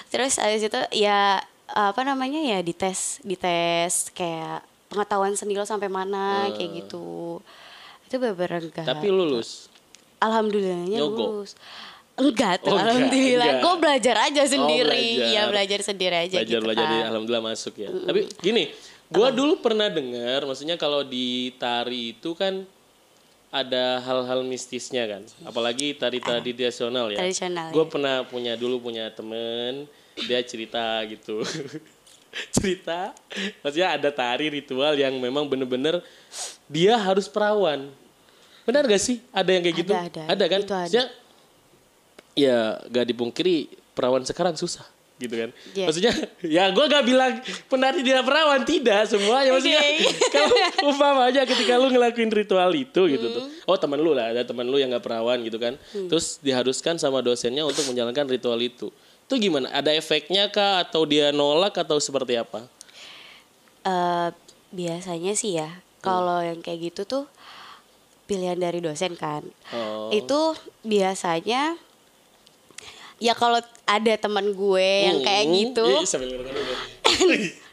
Terus 0.08 0.32
abis 0.37 0.62
itu 0.64 0.80
ya 0.92 1.38
apa 1.68 2.00
namanya 2.02 2.42
ya 2.42 2.58
dites, 2.61 3.22
dites 3.22 4.11
kayak 4.11 4.61
pengetahuan 4.88 5.32
seni 5.32 5.54
lo 5.54 5.62
sampai 5.62 5.87
mana 5.87 6.50
kayak 6.52 6.84
gitu. 6.84 7.38
Itu 8.04 8.18
enggak. 8.61 8.84
Tapi 8.84 9.06
lulus. 9.06 9.70
Alhamdulillahnya 10.18 10.99
Nyogok? 10.99 11.18
lulus. 11.18 11.54
Enggak 12.23 12.62
tuh, 12.62 12.71
Oh, 12.71 12.79
alhamdulillah. 12.79 13.59
enggak. 13.59 13.62
Gue 13.62 13.75
belajar 13.76 14.17
aja 14.23 14.43
sendiri. 14.47 14.87
belajar. 14.87 15.26
Iya, 15.26 15.43
belajar 15.50 15.81
sendiri 15.83 16.17
aja 16.17 16.37
belajar 16.38 16.55
gitu 16.55 16.62
belajar 16.62 16.85
kan. 16.85 16.93
di 16.93 16.99
alhamdulillah 17.05 17.45
masuk 17.45 17.75
ya. 17.76 17.88
Tapi 17.91 18.21
gini, 18.38 18.64
gua 19.09 19.29
dulu 19.29 19.59
pernah 19.59 19.88
dengar, 19.88 20.45
maksudnya 20.45 20.76
kalau 20.76 21.02
di 21.02 21.26
tari 21.57 22.14
itu 22.14 22.31
kan 22.33 22.62
ada 23.49 24.00
hal-hal 24.00 24.41
mistisnya 24.43 25.05
kan, 25.05 25.23
apalagi 25.43 25.93
tari 25.93 26.17
tradisional 26.17 27.11
ya. 27.11 27.21
Tradisional, 27.21 27.69
Gue 27.69 27.85
ya. 27.85 27.91
pernah 27.91 28.17
punya 28.25 28.52
dulu 28.55 28.81
punya 28.81 29.11
temen, 29.11 29.85
dia 30.17 30.41
cerita 30.41 31.02
gitu. 31.05 31.43
cerita 32.57 33.12
maksudnya 33.61 33.93
ada 33.93 34.09
tari 34.09 34.49
ritual 34.49 34.97
yang 34.97 35.12
memang 35.21 35.45
bener-bener 35.45 36.00
dia 36.64 36.97
harus 36.97 37.29
perawan 37.29 37.93
benar 38.64 38.88
gak 38.88 39.05
sih 39.05 39.21
ada 39.29 39.52
yang 39.52 39.61
kayak 39.61 39.76
gitu 39.76 39.93
Ada, 39.93 40.33
ada. 40.33 40.45
kan 40.49 40.61
Itu 40.64 40.73
ada. 40.73 40.81
Maksudnya, 40.81 41.07
ya 42.32 42.80
gak 42.88 43.06
dipungkiri 43.08 43.68
perawan 43.92 44.24
sekarang 44.24 44.56
susah 44.56 44.84
gitu 45.20 45.38
kan. 45.38 45.50
Iya. 45.70 45.86
maksudnya 45.86 46.12
ya 46.42 46.64
gue 46.74 46.84
gak 46.90 47.04
bilang 47.06 47.32
penari 47.70 48.02
dia 48.02 48.26
perawan 48.26 48.66
tidak 48.66 49.06
semuanya. 49.06 49.54
Maksudnya 49.54 49.78
Oke. 49.78 50.10
kalau 50.34 50.56
umpamanya 50.90 51.42
ketika 51.46 51.78
lu 51.78 51.94
ngelakuin 51.94 52.30
ritual 52.32 52.74
itu 52.74 53.06
gitu 53.06 53.26
tuh. 53.30 53.44
Hmm. 53.46 53.70
oh 53.70 53.76
teman 53.78 54.02
lu 54.02 54.10
lah 54.12 54.34
ada 54.34 54.42
teman 54.42 54.66
lu 54.66 54.82
yang 54.82 54.90
gak 54.90 55.04
perawan 55.06 55.38
gitu 55.46 55.62
kan. 55.62 55.78
Terus 55.94 56.42
diharuskan 56.42 56.98
sama 56.98 57.22
dosennya 57.22 57.62
untuk 57.62 57.86
menjalankan 57.86 58.26
ritual 58.26 58.58
itu. 58.58 58.90
Itu 59.30 59.38
gimana? 59.38 59.70
Ada 59.70 59.94
efeknya 59.94 60.50
kah? 60.50 60.82
Atau 60.82 61.06
dia 61.06 61.30
nolak? 61.30 61.78
Atau 61.78 62.02
seperti 62.02 62.34
apa? 62.36 62.66
Eh, 63.82 64.28
biasanya 64.74 65.32
sih 65.38 65.54
ya 65.54 65.70
kalau 66.02 66.42
Hmm. 66.42 66.48
yang 66.50 66.58
kayak 66.66 66.90
gitu 66.90 67.02
tuh 67.06 67.24
pilihan 68.26 68.58
dari 68.58 68.82
dosen 68.82 69.14
kan. 69.14 69.46
Oh. 69.70 70.10
itu 70.10 70.58
biasanya 70.82 71.78
ya 73.23 73.33
kalau 73.33 73.57
ada 73.85 74.12
teman 74.17 74.50
gue 74.50 74.88
yang 75.05 75.19
kayak 75.21 75.45
Hmm. 75.45 75.55
gitu 75.57 75.87
dulu. 75.87 76.02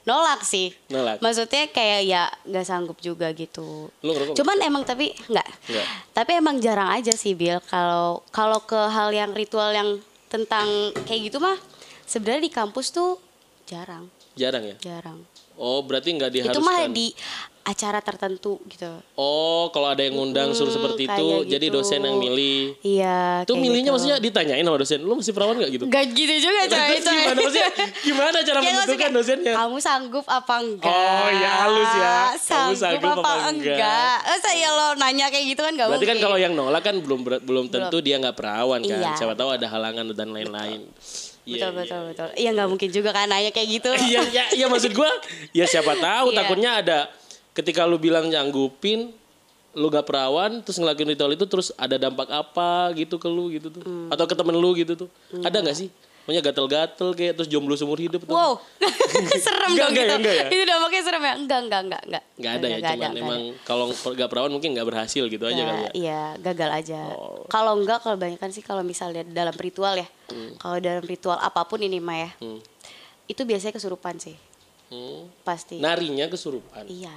nolak 0.02 0.42
sih 0.44 0.74
Nolak. 0.88 1.18
maksudnya 1.20 1.66
kayak 1.68 2.02
ya 2.04 2.24
nggak 2.44 2.62
sanggup 2.64 2.98
juga 3.00 3.30
gitu 3.32 3.90
Lu 4.00 4.10
ngerokok? 4.10 4.36
cuman 4.36 4.58
emang 4.60 4.84
tapi 4.84 5.14
nggak 5.24 5.48
Nggak. 5.68 5.86
tapi 6.14 6.32
emang 6.36 6.58
jarang 6.58 6.90
aja 6.90 7.14
sih 7.14 7.34
Bill 7.34 7.62
kalau 7.64 8.22
kalau 8.30 8.58
ke 8.60 8.78
hal 8.80 9.10
yang 9.12 9.32
ritual 9.32 9.70
yang 9.70 9.98
tentang 10.26 10.66
kayak 11.04 11.30
gitu 11.30 11.38
mah 11.38 11.58
sebenarnya 12.04 12.42
di 12.42 12.52
kampus 12.52 12.90
tuh 12.90 13.22
jarang 13.66 14.10
jarang 14.34 14.64
ya 14.64 14.76
jarang 14.80 15.20
oh 15.56 15.82
berarti 15.82 16.10
nggak 16.12 16.32
diharuskan 16.32 16.56
itu 16.56 16.62
mah 16.64 16.80
di 16.88 17.08
acara 17.70 18.02
tertentu 18.02 18.58
gitu 18.66 18.90
oh 19.14 19.70
kalau 19.70 19.88
ada 19.88 20.02
yang 20.02 20.18
ngundang 20.18 20.52
suruh 20.52 20.70
seperti 20.70 21.06
itu 21.06 21.14
kayak 21.38 21.46
jadi 21.46 21.66
gitu. 21.68 21.76
dosen 21.78 22.02
yang 22.02 22.18
milih 22.18 22.74
iya 22.82 23.46
itu 23.46 23.54
milihnya 23.54 23.86
gitu. 23.86 23.96
maksudnya 23.96 24.18
ditanyain 24.18 24.64
sama 24.64 24.78
dosen 24.78 25.00
lu 25.00 25.14
masih 25.14 25.32
perawan 25.32 25.56
nggak 25.56 25.72
gitu 25.72 25.86
Gak 25.86 26.06
gitu 26.12 26.34
juga 26.42 26.62
coy 26.66 26.90
Terus 26.90 27.06
gimana 27.06 27.38
maksudnya 27.38 27.70
gimana 28.02 28.38
cara 28.40 28.60
menentukan 28.66 29.10
dosennya 29.12 29.54
Kamu 29.54 29.78
sanggup 29.78 30.26
apa 30.26 30.56
enggak? 30.58 30.90
Oh, 30.90 31.30
ya 31.30 31.50
halus 31.62 31.92
ya. 31.92 32.14
Kamu 32.32 32.40
Sanggup, 32.40 32.80
sanggup 32.80 33.12
apa, 33.12 33.22
apa 33.22 33.50
enggak? 33.50 33.76
enggak? 33.76 34.18
Masa 34.26 34.50
ya 34.52 34.70
lo 34.72 34.88
nanya 34.96 35.26
kayak 35.28 35.46
gitu 35.48 35.62
kan 35.62 35.74
gak 35.74 35.88
berarti 35.88 36.04
kan 36.04 36.16
mungkin. 36.16 36.26
kalau 36.26 36.38
yang 36.38 36.54
nolak 36.54 36.82
kan 36.82 36.96
belum 36.98 37.20
belum 37.40 37.66
tentu 37.68 37.98
dia 38.00 38.16
nggak 38.18 38.34
perawan 38.34 38.82
kan 38.82 38.98
Iya. 39.00 39.12
siapa 39.14 39.34
tahu 39.34 39.50
ada 39.52 39.68
halangan 39.68 40.10
dan 40.10 40.30
lain-lain 40.30 40.82
Iya, 41.42 41.66
Betul, 41.66 41.72
betul, 41.82 42.02
betul. 42.08 42.28
Iya 42.36 42.50
nggak 42.52 42.68
mungkin 42.68 42.90
juga 42.92 43.10
kan 43.10 43.26
nanya 43.26 43.50
kayak 43.50 43.70
gitu. 43.72 43.90
Iya, 43.96 44.22
ya, 44.30 44.44
ya 44.54 44.66
maksud 44.66 44.94
gua 44.94 45.10
ya 45.52 45.66
siapa 45.66 45.98
tahu 45.98 46.30
Iya. 46.32 46.38
takutnya 46.38 46.72
ada 46.78 47.00
ketika 47.52 47.84
lu 47.84 47.96
bilang 47.96 48.26
nyanggupin 48.26 49.12
lu 49.72 49.88
gak 49.88 50.04
perawan 50.04 50.60
terus 50.60 50.78
ngelakuin 50.78 51.10
ritual 51.10 51.30
itu 51.30 51.46
terus 51.46 51.70
ada 51.76 51.96
dampak 51.96 52.26
apa 52.28 52.70
gitu 52.94 53.16
ke 53.16 53.28
lu 53.28 53.50
gitu 53.50 53.70
tuh 53.70 53.82
Hmm. 53.82 54.10
atau 54.10 54.26
ke 54.26 54.34
temen 54.34 54.54
lu 54.54 54.74
gitu 54.74 54.98
tuh 54.98 55.10
ada 55.38 55.60
nggak 55.60 55.78
sih 55.78 55.90
Pokoknya 56.20 56.46
gatel-gatel 56.46 57.10
kayak 57.12 57.34
terus 57.34 57.50
jomblo 57.50 57.74
seumur 57.74 57.98
hidup 57.98 58.22
tuh 58.22 58.30
Wow, 58.30 58.62
serem 59.40 59.74
Enggak, 59.74 59.82
dong 59.82 59.90
enggak 59.90 60.06
gitu. 60.06 60.06
ya, 60.06 60.18
enggak 60.20 60.36
ya? 60.36 60.46
Itu 60.52 60.64
dampaknya 60.64 61.02
serem 61.02 61.24
ya? 61.24 61.34
Enggak, 61.34 61.60
enggak, 61.60 61.82
enggak, 61.82 62.02
enggak. 62.06 62.24
nggak 62.36 62.52
ada 62.52 62.66
ya 62.68 62.70
Enggak 62.70 62.92
cuman 62.92 63.10
enggak 63.10 63.24
emang 63.24 63.42
kalau 63.66 63.86
gak 64.14 64.30
perawan 64.30 64.52
mungkin 64.52 64.70
nggak 64.72 64.88
berhasil 64.88 65.24
gitu 65.26 65.42
aja 65.44 65.58
Ya, 65.58 65.66
kali 65.66 65.82
ya 65.82 65.92
Iya, 65.92 66.22
gagal 66.40 66.70
aja. 66.72 67.00
Oh. 67.10 67.42
Kalau 67.48 67.74
enggak, 67.74 68.00
kalau 68.00 68.14
banyak 68.16 68.38
kan 68.38 68.52
sih 68.52 68.62
kalau 68.62 68.84
misalnya 68.84 69.26
dalam 69.26 69.56
ritual 69.56 69.98
ya. 69.98 70.06
Kalau 70.56 70.78
dalam 70.78 71.02
ritual 71.02 71.34
apa 71.36 71.66
pun 71.66 71.80
ini 71.80 71.98
mah 71.98 72.18
ya. 72.20 72.30
Hmm. 72.38 72.62
Itu 73.26 73.42
biasanya 73.44 73.74
kesurupan 73.74 74.18
sih, 74.18 74.38
Hmm. 74.88 75.34
pasti. 75.42 75.78
narinya 75.78 76.26
kesurupan 76.26 76.86
Iya. 76.86 77.16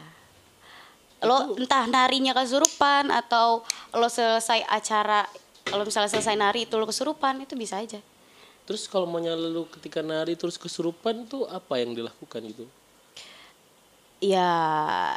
Lo 1.22 1.54
entah 1.54 1.86
narinya 1.86 2.32
kesurupan 2.32 3.08
atau 3.08 3.62
lo 3.92 4.08
selesai 4.08 4.66
acara, 4.66 5.24
lo 5.70 5.82
misalnya 5.82 6.10
selesai 6.10 6.34
nari 6.34 6.66
itu 6.66 6.74
lo 6.74 6.84
kesurupan, 6.84 7.40
itu 7.40 7.54
bisa 7.54 7.78
aja. 7.78 8.02
terus 8.62 8.86
kalau 8.86 9.04
maunya 9.04 9.34
lu 9.34 9.66
ketika 9.68 10.00
nari 10.00 10.34
terus 10.34 10.54
kesurupan 10.54 11.26
tuh 11.26 11.46
apa 11.46 11.82
yang 11.82 11.92
dilakukan 11.92 12.40
gitu 12.46 12.64
Ya 14.22 14.46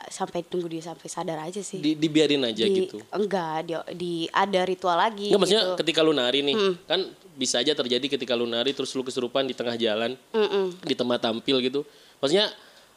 sampai 0.10 0.42
tunggu 0.42 0.66
dia 0.66 0.82
sampai 0.82 1.06
sadar 1.06 1.38
aja 1.38 1.62
sih. 1.62 1.78
Di, 1.78 1.94
dibiarin 1.94 2.42
aja 2.42 2.66
Di- 2.66 2.74
gitu 2.74 2.98
Enggak, 3.14 3.62
di, 3.62 3.74
di 3.94 4.14
ada 4.34 4.66
ritual 4.66 4.98
lagi. 4.98 5.30
Nggak 5.30 5.42
maksudnya 5.46 5.62
gitu. 5.64 5.78
ketika 5.78 6.00
lu 6.02 6.10
nari 6.10 6.42
nih 6.42 6.56
kan 6.90 7.06
bisa 7.38 7.62
aja 7.62 7.78
terjadi 7.78 8.18
ketika 8.18 8.34
lu 8.34 8.50
nari 8.50 8.74
terus 8.74 8.90
lu 8.98 9.06
kesurupan 9.06 9.46
di 9.46 9.54
tengah 9.54 9.78
jalan 9.78 10.18
Mm-mm. 10.34 10.82
di 10.82 10.96
tempat 10.98 11.22
tampil 11.22 11.62
gitu 11.62 11.86
maksudnya 12.18 12.50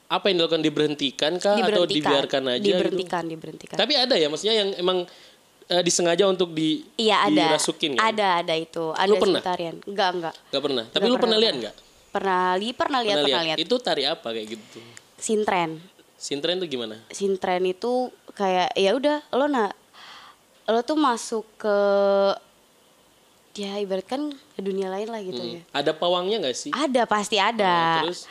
apa 0.09 0.25
yang 0.27 0.41
dilakukan 0.41 0.65
diberhentikan 0.65 1.33
kah 1.37 1.53
atau 1.55 1.85
dibiarkan 1.85 2.43
aja 2.49 2.59
gitu 2.59 2.73
Diberhentikan, 2.73 3.23
diberhentikan. 3.25 3.77
tapi 3.77 3.93
ada 3.93 4.17
ya 4.17 4.27
maksudnya 4.27 4.57
yang 4.57 4.73
emang 4.75 5.05
eh, 5.67 5.83
disengaja 5.83 6.25
untuk 6.25 6.51
di 6.51 6.81
Iya 6.97 7.29
ada. 7.29 7.53
dirasukin 7.53 7.93
kan? 7.93 8.09
Ada 8.09 8.41
ada 8.41 8.55
itu. 8.57 8.89
Ada 8.91 9.05
Lu 9.07 9.17
pernah? 9.19 9.41
tarian. 9.43 9.77
Enggak 9.85 10.09
enggak. 10.11 10.35
Gak 10.49 10.63
pernah 10.63 10.85
tapi 10.87 10.97
Nggak 10.99 11.05
lu 11.05 11.15
pernah 11.15 11.21
pernah, 11.21 11.39
lihat 11.39 11.55
nggak 11.61 11.75
Pernah 12.09 12.45
li 12.57 12.69
pernah 12.73 13.01
lihat 13.01 13.17
pernah 13.19 13.29
pernah 13.29 13.45
lihat 13.47 13.59
itu 13.61 13.75
tari 13.79 14.03
apa 14.03 14.29
kayak 14.33 14.47
gitu 14.49 14.81
Sintren. 15.15 15.71
sintren 16.17 16.57
tuh 16.57 16.67
gimana 16.67 16.97
Sintren 17.11 17.63
itu 17.63 18.09
kayak 18.33 18.73
ya 18.73 18.91
udah 18.93 19.21
lo 19.31 19.45
na 19.45 19.69
lo 20.65 20.81
tuh 20.81 20.97
masuk 20.97 21.45
ke 21.55 21.77
ya 23.55 23.77
ibarat 23.77 24.07
kan 24.07 24.23
ke 24.31 24.61
dunia 24.61 24.89
lain 24.89 25.05
lah 25.05 25.21
gitu 25.21 25.43
ya. 25.43 25.61
ada 25.71 25.91
pawangnya 25.91 26.39
nggak 26.41 26.57
sih 26.57 26.71
Ada 26.71 27.05
pasti 27.05 27.37
ada. 27.37 28.01
Oh, 28.01 28.09
terus? 28.09 28.25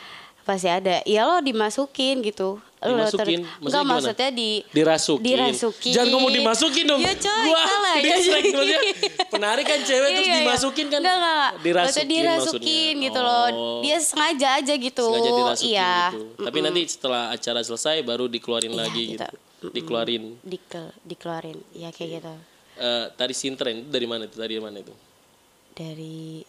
Pasti 0.48 0.64
ada. 0.64 1.04
Ya 1.04 1.28
lo 1.28 1.44
dimasukin 1.44 2.24
gitu. 2.24 2.56
Lo 2.78 2.94
Dimasukin? 2.94 3.44
Maksudnya 3.44 3.60
Enggak 3.60 3.82
gimana? 3.82 3.92
maksudnya 3.92 4.28
di 4.32 4.50
dirasukin. 4.70 5.26
Dirasukin. 5.26 5.92
Jangan 5.92 6.08
ngomong 6.08 6.32
dimasukin 6.32 6.84
dong. 6.86 7.00
Iya, 7.04 7.12
coy, 7.18 7.44
Gua 7.44 7.60
salah. 7.60 7.94
distract 7.98 8.44
maksudnya. 8.48 8.80
Penari 9.28 9.62
kan 9.62 9.78
cewek 9.82 10.08
terus 10.08 10.22
Iya, 10.22 10.32
iya. 10.32 10.38
dimasukin 10.40 10.86
kan. 10.88 10.98
Enggak, 10.98 11.16
enggak. 11.18 11.50
Dirasukin, 11.58 11.84
Maksudnya 11.84 12.08
dirasukin 12.08 12.56
maksudnya. 12.64 13.04
gitu 13.04 13.20
loh. 13.20 13.44
Oh, 13.50 13.80
Dia 13.84 13.96
sengaja 14.00 14.48
aja 14.56 14.74
gitu. 14.74 15.04
sengaja 15.04 15.30
dirasukin 15.36 15.68
iya. 15.68 15.92
gitu. 16.08 16.22
Tapi 16.40 16.58
nanti 16.64 16.80
setelah 16.86 17.22
acara 17.28 17.60
selesai 17.60 17.96
baru 18.00 18.24
dikeluarin 18.26 18.72
Iya, 18.72 18.80
lagi 18.80 19.02
gitu. 19.04 19.20
gitu. 19.20 19.66
Dikeluarin. 19.68 20.24
Dikel, 20.40 20.86
dikeluarin. 21.04 21.58
Ya 21.74 21.90
kayak 21.90 22.10
gitu. 22.16 22.34
Eh, 22.78 23.04
tari 23.12 23.34
sintren 23.34 23.74
itu 23.76 23.90
dari 23.90 24.06
mana 24.06 24.24
itu? 24.24 24.38
Dari 24.38 24.56
mana 24.56 24.76
itu? 24.78 24.94
Dari 25.74 26.40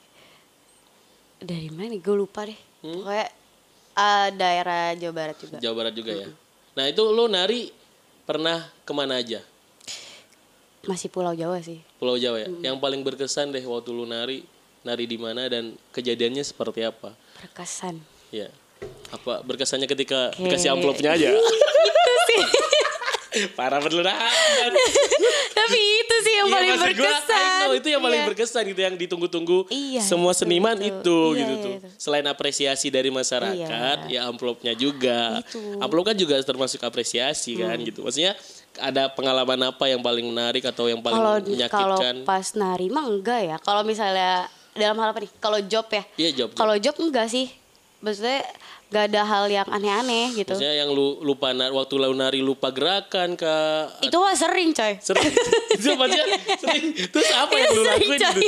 dari 1.39 1.69
mana? 1.69 1.97
Gue 1.97 2.15
lupa 2.15 2.45
deh. 2.45 2.59
Hmm? 2.79 3.01
Pokoknya 3.01 3.27
ah, 3.99 4.27
daerah 4.31 4.95
Jawa 4.95 5.13
Barat 5.13 5.35
juga. 5.35 5.57
Jawa 5.59 5.75
Barat 5.75 5.93
juga 5.93 6.11
ya. 6.15 6.27
Nah, 6.79 6.87
itu 6.87 7.03
lo 7.03 7.27
nari 7.27 7.75
pernah 8.23 8.63
ke 8.87 8.91
mana 8.95 9.19
aja? 9.19 9.43
Masih 10.87 11.11
Pulau 11.11 11.35
Jawa 11.35 11.59
sih. 11.59 11.83
Pulau 11.99 12.15
Jawa 12.15 12.39
ya. 12.39 12.47
Hmm. 12.47 12.63
Yang 12.63 12.77
paling 12.79 13.01
berkesan 13.03 13.51
deh 13.51 13.63
waktu 13.67 13.91
lu 13.91 14.07
nari, 14.07 14.47
nari 14.87 15.03
di 15.03 15.17
mana 15.19 15.51
dan 15.51 15.75
kejadiannya 15.91 16.45
seperti 16.47 16.87
apa? 16.87 17.11
Berkesan. 17.43 17.99
Ya. 18.31 18.47
Apa 19.11 19.43
berkesannya 19.43 19.91
ketika 19.91 20.31
Oke. 20.31 20.47
dikasih 20.47 20.71
amplopnya 20.71 21.19
aja? 21.19 21.35
itu 21.35 22.13
sih. 22.31 22.43
Parah 23.59 23.83
Tapi 25.59 25.83
yang 26.39 26.47
Iya, 26.47 26.55
paling 26.55 26.69
gua, 26.69 26.85
berkesan. 26.85 27.39
I 27.39 27.59
know, 27.59 27.71
itu 27.73 27.87
yang 27.89 28.01
paling 28.01 28.21
Iya. 28.21 28.27
berkesan 28.27 28.63
gitu 28.65 28.81
yang 28.81 28.95
ditunggu-tunggu 28.95 29.59
Iya, 29.67 30.01
semua 30.01 30.31
itu, 30.31 30.39
seniman 30.39 30.77
itu. 30.77 30.87
itu 30.95 31.19
Iya, 31.29 31.37
gitu 31.37 31.51
iya, 31.51 31.59
tuh. 31.59 31.73
itu. 31.77 31.87
Selain 31.97 32.25
apresiasi 32.25 32.87
dari 32.87 33.09
masyarakat, 33.09 33.97
ya 34.07 34.21
amplopnya 34.25 34.73
juga. 34.73 35.43
Itu. 35.43 35.59
Amplop 35.77 36.03
kan 36.05 36.15
juga 36.15 36.39
termasuk 36.39 36.79
apresiasi 36.79 37.53
kan 37.55 37.75
Hmm. 37.75 37.85
gitu. 37.85 37.99
Maksudnya 38.01 38.33
ada 38.77 39.09
pengalaman 39.09 39.59
apa 39.65 39.85
yang 39.85 39.99
paling 39.99 40.23
menarik 40.23 40.63
atau 40.63 40.87
yang 40.87 40.99
paling 40.99 41.17
Kalau 41.17 41.35
kalau 41.35 41.45
menyakitkan? 41.45 42.15
pas 42.23 42.47
nari 42.53 42.87
mah 42.87 43.05
enggak 43.05 43.41
ya. 43.45 43.57
Kalau 43.59 43.83
misalnya 43.83 44.47
dalam 44.71 44.95
hal 44.95 45.11
apa 45.11 45.19
nih? 45.19 45.31
Kalau 45.37 45.59
job 45.61 45.85
ya. 45.89 46.03
Iya, 46.15 46.29
job. 46.33 46.49
Kalau 46.53 46.75
job 46.77 46.95
enggak 46.97 47.27
sih. 47.27 47.51
Maksudnya 47.99 48.47
gak 48.89 49.03
ada 49.07 49.21
hal 49.21 49.45
yang 49.47 49.67
aneh-aneh 49.67 50.33
gitu. 50.33 50.49
Maksudnya 50.49 50.75
yang 50.75 50.89
lu 50.89 51.21
lupa 51.21 51.53
waktu 51.53 51.93
lu 51.95 52.09
nari 52.11 52.41
lupa 52.41 52.73
gerakan 52.73 53.37
ke 53.37 53.53
Itu 54.01 54.17
mah 54.17 54.33
sering 54.33 54.73
coy. 54.73 54.97
sering? 54.97 55.29
Itu 55.77 55.93
maksudnya 55.93 56.25
sering. 56.57 56.83
Terus 56.97 57.29
apa 57.31 57.53
yang 57.53 57.69
lu 57.71 57.81
lakuin 57.83 58.19
gitu? 58.19 58.41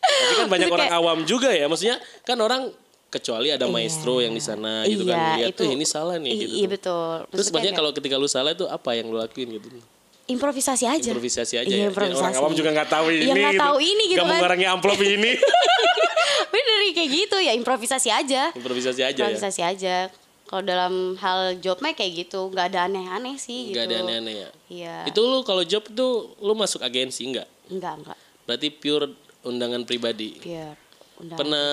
Tapi 0.00 0.34
kan 0.34 0.46
banyak 0.48 0.68
orang 0.68 0.88
kayak- 0.88 0.98
awam 0.98 1.18
juga 1.22 1.50
ya. 1.50 1.68
Maksudnya 1.68 1.96
kan 2.24 2.38
orang 2.38 2.72
kecuali 3.06 3.48
ada 3.48 3.64
Iya. 3.64 3.72
maestro 3.72 4.18
yang 4.18 4.32
di 4.32 4.40
sana 4.40 4.82
gitu 4.84 5.04
kan. 5.04 5.14
Iya, 5.14 5.36
lihat 5.38 5.50
itu- 5.52 5.60
tuh 5.62 5.68
ini 5.70 5.84
salah 5.84 6.16
nih 6.16 6.32
gitu 6.36 6.54
Iya 6.56 6.66
betul. 6.68 7.16
terus 7.30 7.46
Maksudnya 7.48 7.72
kalau 7.72 7.90
ketika 7.92 8.16
lu 8.16 8.26
salah 8.26 8.50
itu 8.50 8.66
apa 8.66 8.90
yang 8.92 9.08
lu 9.08 9.16
lakuin 9.16 9.46
gitu 9.52 9.68
improvisasi 10.26 10.84
aja. 10.84 11.08
improvisasi 11.08 11.54
aja 11.56 11.64
Iya, 11.64 11.70
ya 11.70 11.78
Jadi 11.80 11.88
improvisasi. 11.88 12.20
orang 12.20 12.34
awam 12.36 12.52
juga 12.52 12.70
nggak 12.72 12.90
tahu 12.90 13.06
ini 13.08 13.22
Iya, 13.22 13.34
nggak 13.36 13.58
tahu 13.60 13.76
ini 13.78 14.02
gitu 14.04 14.14
Nggak 14.14 14.24
kan. 14.24 14.34
mengurangi 14.34 14.66
amplop 14.66 15.00
ini 15.00 15.30
Bener 16.52 16.76
kayak 16.92 17.10
gitu 17.10 17.36
ya 17.38 17.52
improvisasi 17.52 18.08
aja. 18.08 18.42
improvisasi 18.52 19.00
aja 19.02 19.12
ya 19.12 19.24
improvisasi 19.24 19.60
aja. 19.62 19.96
Kalau 20.44 20.62
dalam 20.62 20.94
hal 21.16 21.58
job 21.58 21.78
mah 21.80 21.90
kayak 21.90 22.22
gitu, 22.24 22.46
nggak 22.48 22.70
ada 22.70 22.86
aneh-aneh 22.86 23.34
sih 23.36 23.70
nggak 23.70 23.82
gitu. 23.82 23.92
ada 23.92 23.96
aneh-aneh 24.00 24.34
ya 24.36 24.48
Iya. 24.68 24.96
itu 25.06 25.20
lu 25.20 25.42
kalau 25.42 25.62
job 25.62 25.82
tuh 25.84 26.12
lu 26.38 26.54
masuk 26.54 26.80
agensi 26.80 27.22
nggak 27.24 27.46
Enggak, 27.68 27.94
enggak. 27.96 28.18
berarti 28.44 28.68
pure 28.70 29.10
undangan 29.42 29.82
pribadi 29.82 30.38
Biar 30.38 30.78
undang. 31.18 31.34
pernah 31.36 31.66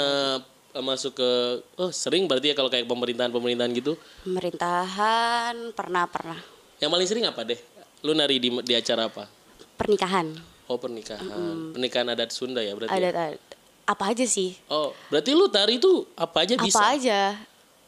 eh, 0.69 0.83
masuk 0.83 1.13
ke 1.13 1.29
oh 1.75 1.89
sering 1.89 2.25
berarti 2.25 2.49
ya 2.49 2.55
kalau 2.55 2.65
kayak 2.67 2.85
pemerintahan 2.85 3.29
pemerintahan 3.29 3.71
gitu 3.73 3.93
Pemerintahan 4.23 5.53
pernah 5.71 6.05
pernah. 6.05 6.39
yang 6.77 6.89
paling 6.89 7.05
sering 7.05 7.23
apa 7.23 7.41
deh 7.43 7.59
lu 8.03 8.11
nari 8.11 8.37
di 8.37 8.51
di 8.61 8.73
acara 8.75 9.07
apa 9.07 9.25
Pernikahan. 9.73 10.35
oh 10.67 10.77
pernikahan 10.77 11.23
pernikahan 11.71 12.07
adat 12.09 12.29
Sunda 12.29 12.59
ya 12.59 12.75
berarti 12.75 12.91
Ada, 12.91 13.01
ya? 13.01 13.11
ada 13.11 13.25
apa 13.83 14.03
aja 14.11 14.23
sih? 14.23 14.55
oh 14.67 14.91
berarti 15.07 15.31
lu 15.31 15.47
tari 15.47 15.75
itu 15.75 16.07
apa 16.13 16.43
aja 16.43 16.55
bisa 16.55 16.79
Apa 16.79 16.95
aja? 16.95 17.19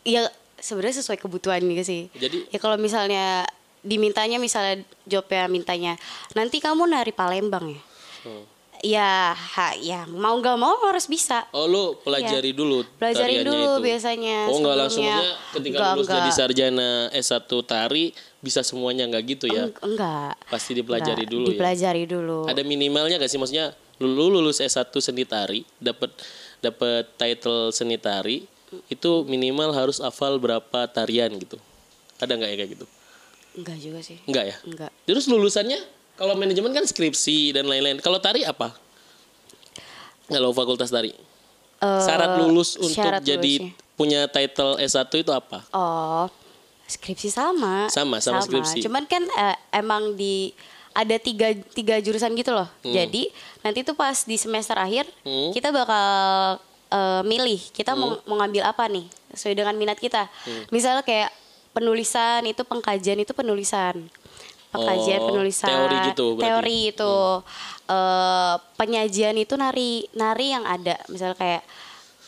Ya 0.04 0.22
sebenarnya 0.56 1.02
sesuai 1.02 1.18
kebutuhan 1.18 1.62
gitu 1.62 1.84
sih. 1.84 2.02
Jadi- 2.14 2.48
ya 2.50 2.60
kalau 2.60 2.76
misalnya 2.76 3.46
dimintanya 3.80 4.38
misalnya 4.38 4.82
jobnya 5.06 5.46
mintanya 5.46 5.94
nanti 6.34 6.58
kamu 6.58 6.86
nari 6.86 7.14
Palembang 7.14 7.70
ya. 7.70 7.82
Oh. 8.26 8.44
Ya, 8.86 9.34
ha, 9.34 9.74
ya 9.74 10.06
mau 10.06 10.38
nggak 10.38 10.54
mau 10.56 10.78
harus 10.86 11.06
bisa. 11.06 11.42
Oh 11.50 11.66
lu 11.66 11.98
pelajari 11.98 12.54
dulu 12.54 12.86
Iya. 12.86 12.94
Pelajarin 12.96 13.18
tariannya 13.42 13.50
dulu 13.50 13.66
itu. 13.66 13.82
biasanya 13.84 14.38
Oh 14.46 14.58
nggak 14.60 14.78
langsung 14.78 15.02
sebelumnya. 15.02 15.18
maksudnya 15.26 15.52
ketika 15.52 15.76
Nggak, 15.76 15.90
lulus 15.92 16.06
jadi 16.08 16.22
nggak. 16.22 16.38
sarjana 16.38 16.90
S1 17.12 17.34
tari 17.64 18.06
bisa 18.40 18.62
semuanya 18.62 19.04
nggak 19.08 19.24
gitu 19.28 19.46
ya? 19.48 19.64
Eng- 19.66 19.80
enggak. 19.84 20.34
Pasti 20.46 20.72
dipelajari 20.72 21.18
Enggak, 21.20 21.34
dulu 21.34 21.48
ya. 21.48 21.52
Dipelajari 21.52 22.04
dulu. 22.06 22.40
Ada 22.46 22.62
minimalnya 22.62 23.16
gak 23.18 23.28
sih 23.28 23.36
maksudnya 23.36 23.68
lu 23.98 24.08
lu 24.08 24.30
lulus 24.30 24.60
S1 24.60 24.78
seni 24.96 25.24
tari 25.24 25.66
dapat 25.76 26.14
dapat 26.60 27.10
title 27.16 27.72
seni 27.72 27.96
tari 27.96 28.46
itu 28.86 29.12
minimal 29.24 29.72
harus 29.72 29.98
hafal 29.98 30.36
berapa 30.36 30.86
tarian 30.88 31.34
gitu. 31.34 31.58
Ada 32.16 32.34
nggak 32.34 32.50
ya 32.50 32.56
kayak 32.56 32.72
gitu? 32.72 32.86
Enggak 33.56 33.78
juga 33.80 34.00
sih. 34.00 34.20
Enggak 34.26 34.46
ya? 34.46 34.56
Enggak. 34.62 34.92
Terus 35.04 35.26
lulusannya 35.26 35.80
kalau 36.16 36.34
manajemen 36.34 36.72
kan 36.72 36.84
skripsi 36.84 37.52
dan 37.52 37.66
lain-lain. 37.66 38.00
Kalau 38.00 38.18
tari 38.18 38.42
apa? 38.42 38.72
Kalau 40.26 40.52
fakultas 40.52 40.90
tari. 40.90 41.14
Eh, 41.76 42.02
Syarat 42.02 42.40
lulus 42.40 42.76
untuk 42.76 42.96
syarat 42.96 43.22
jadi 43.22 43.62
lulusnya. 43.62 43.94
punya 43.94 44.22
title 44.26 44.80
S1 44.80 45.12
itu 45.14 45.30
apa? 45.30 45.62
Oh, 45.70 46.26
skripsi 46.86 47.30
sama. 47.30 47.86
Sama, 47.88 48.18
sama 48.18 48.42
skripsi. 48.42 48.82
Cuman 48.82 49.06
kan 49.06 49.22
eh, 49.22 49.56
emang 49.72 50.16
di 50.16 50.56
ada 50.96 51.20
tiga 51.20 51.52
tiga 51.76 52.00
jurusan 52.00 52.32
gitu 52.34 52.56
loh. 52.56 52.66
Jadi 52.82 53.28
nanti 53.60 53.84
tuh 53.84 53.94
pas 53.94 54.16
di 54.16 54.36
semester 54.36 54.80
akhir 54.80 55.04
Hmm. 55.22 55.52
kita 55.52 55.70
bakal 55.70 56.08
eh, 56.88 57.22
milih 57.22 57.60
kita 57.70 57.92
mau 57.94 58.16
mau 58.24 58.40
ngambil 58.40 58.64
apa 58.64 58.88
nih 58.88 59.04
sesuai 59.36 59.54
dengan 59.54 59.76
minat 59.76 60.00
kita. 60.00 60.32
Hmm. 60.48 60.64
Misalnya 60.72 61.04
kayak 61.04 61.30
penulisan 61.70 62.48
itu 62.48 62.64
pengkajian 62.64 63.20
itu 63.20 63.36
penulisan. 63.36 64.08
Pengkajian 64.76 65.20
Oh, 65.20 65.28
penulisan. 65.32 65.68
teori 65.68 65.98
gitu 66.10 66.26
berarti? 66.34 66.46
Teori 66.46 66.80
itu 66.92 67.14
eh, 67.88 68.56
penyajian 68.76 69.36
itu 69.36 69.54
nari 69.56 69.92
nari 70.12 70.48
yang 70.52 70.66
ada. 70.66 70.96
Misalnya 71.08 71.36
kayak 71.36 71.64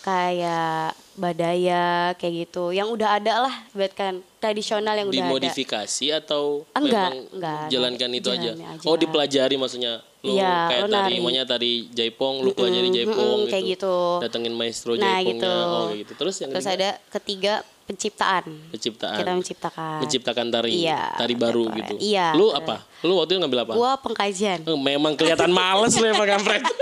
kayak 0.02 0.96
badaya 1.20 2.16
kayak 2.16 2.48
gitu 2.48 2.72
yang 2.72 2.88
udah 2.88 3.20
ada 3.20 3.44
lah 3.44 3.56
buat 3.76 3.92
kan 3.92 4.24
tradisional 4.40 4.96
yang 4.96 5.12
udah 5.12 5.20
ada 5.20 5.28
Dimodifikasi 5.34 6.06
atau 6.16 6.64
Enggak, 6.72 7.12
memang 7.12 7.16
enggak, 7.34 7.64
jalankan 7.68 8.10
itu 8.14 8.30
aja. 8.32 8.52
aja. 8.54 8.88
Oh, 8.88 8.96
dipelajari 8.96 9.56
maksudnya. 9.58 10.00
Lu 10.24 10.34
Iya, 10.34 10.56
kayak 10.72 10.82
lu 10.82 10.94
tari, 10.94 11.16
maunya 11.20 11.44
tari 11.44 11.74
jaipong, 11.92 12.42
lu 12.42 12.52
pelajari 12.52 12.90
jaipong 12.90 13.38
mm, 13.44 13.52
kayak 13.52 13.64
gitu. 13.76 13.96
Datengin 14.24 14.54
maestro 14.56 14.96
nah 14.96 15.20
jaipongnya. 15.20 15.44
gitu 15.44 15.52
Oh, 15.52 15.84
kayak 15.84 16.00
gitu. 16.00 16.14
Terus 16.16 16.36
yang 16.40 16.50
terus 16.54 16.66
ketiga, 16.66 16.78
ada 16.78 16.90
ketiga 17.12 17.54
penciptaan 17.88 18.44
penciptaan. 18.70 19.16
kita 19.16 19.32
menciptakan 19.34 19.98
Menciptakan 20.04 20.46
tari, 20.52 20.84
Iya, 20.84 21.16
tari 21.16 21.34
baru 21.34 21.72
gitu. 21.72 21.96
Iya, 21.98 22.36
Lu 22.36 22.52
apa? 22.52 22.84
Lu 23.02 23.16
waktu 23.16 23.34
itu 23.34 23.40
ngambil 23.40 23.64
apa? 23.64 23.74
gua 23.74 23.96
pengkajian 23.96 24.60
Eh, 24.62 24.76
Memang 24.78 25.16
kelihatan 25.16 25.48
males 25.50 25.96
lu 25.96 26.04
emang 26.04 26.28
kampret. 26.28 26.62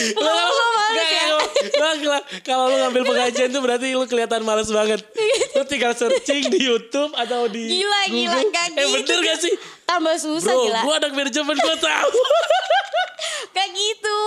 Kalau- 0.00 1.46
ya? 1.60 1.92
nggak, 1.92 2.22
Kalau 2.42 2.64
lu 2.66 2.76
ngambil 2.78 3.02
pengajian 3.06 3.48
tuh 3.48 3.60
berarti 3.60 3.92
lu 3.92 4.04
kelihatan 4.04 4.40
males 4.40 4.66
banget. 4.68 5.00
Lu 5.52 5.62
tinggal 5.64 5.92
searching 5.92 6.48
di 6.48 6.60
YouTube 6.64 7.12
atau 7.12 7.46
di 7.46 7.78
gila 7.78 8.00
gila 8.08 8.34
Google. 8.34 8.50
gak 8.50 8.66
Eh 8.70 8.80
gitu 8.80 8.94
bener 8.96 9.18
gak 9.22 9.38
sih? 9.38 9.54
tambah 9.84 10.14
susah 10.16 10.50
Bro, 10.50 10.64
gila 10.64 10.80
gua 10.82 10.94
anak 10.96 11.12
manajemen 11.12 11.54
gua 11.54 11.76
tahu. 11.76 12.10
gak 13.54 13.68
gitu 13.68 14.18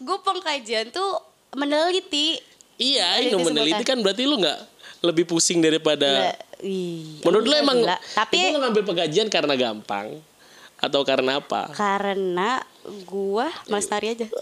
gue 0.00 0.18
pengkajian 0.20 0.86
tuh 0.88 1.16
meneliti 1.52 2.36
iya, 2.76 3.18
itu 3.18 3.36
meneliti 3.36 3.82
kan 3.82 3.98
berarti 3.98 4.24
lu 4.24 4.36
nggak 4.36 4.58
lebih 5.00 5.24
pusing 5.24 5.58
daripada 5.58 6.06
Gila, 6.06 6.32
ih, 6.62 7.20
Menurut 7.22 7.42
lu 7.42 7.50
enggak, 7.50 7.62
emang 7.62 7.78
gila. 7.80 7.96
tapi 8.12 8.34
itu 8.36 8.46
lu 8.50 8.58
ngambil 8.58 8.82
pengajian 8.84 9.28
karena 9.28 9.54
gampang 9.54 10.06
atau 10.76 11.00
karena 11.02 11.36
apa? 11.36 11.72
karena 11.72 12.60
gua 13.04 13.48
mas 13.66 13.84
nari 13.86 14.12
aja. 14.12 14.26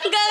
Enggak. 0.00 0.28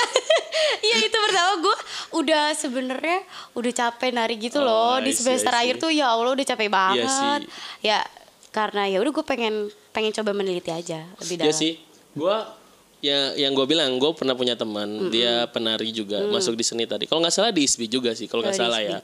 Iya 0.80 0.98
itu 1.04 1.17
pertama 1.20 1.54
gua 1.60 1.78
udah 2.15 2.43
sebenarnya 2.54 3.20
udah 3.54 3.72
capek 3.72 4.10
nari 4.12 4.36
gitu 4.39 4.58
Oh, 4.58 4.65
loh 4.65 4.96
di 5.00 5.10
I 5.10 5.13
see, 5.13 5.22
semester 5.22 5.52
akhir 5.52 5.78
tuh 5.78 5.89
ya 5.89 6.10
allah 6.10 6.32
udah 6.32 6.46
capek 6.46 6.67
banget. 6.67 7.06
sih. 7.06 7.46
ya 7.84 8.02
karena 8.50 8.86
ya 8.86 8.98
udah 8.98 9.12
gue 9.12 9.22
pengen 9.24 9.56
pengen 9.91 10.10
coba 10.12 10.32
meneliti 10.32 10.72
aja 10.72 11.06
lebih 11.20 11.36
Ya 11.36 11.41
dalam. 11.46 11.54
sih, 11.56 11.72
gua 12.13 12.57
ya 13.00 13.36
yang 13.36 13.52
gue 13.52 13.66
bilang 13.66 13.94
gue 13.96 14.12
pernah 14.12 14.34
punya 14.34 14.54
teman 14.54 14.88
dia 15.08 15.46
penari 15.48 15.90
juga 15.90 16.22
masuk 16.28 16.54
di 16.54 16.62
seni 16.62 16.84
tadi. 16.84 17.06
Kalau 17.06 17.20
nggak 17.20 17.32
salah 17.32 17.50
di 17.50 17.62
ISBI 17.62 17.88
juga 17.88 18.12
sih, 18.12 18.26
kalau 18.26 18.42
nggak 18.42 18.54
Oh, 18.54 18.62
salah 18.64 18.80
ya. 18.80 18.98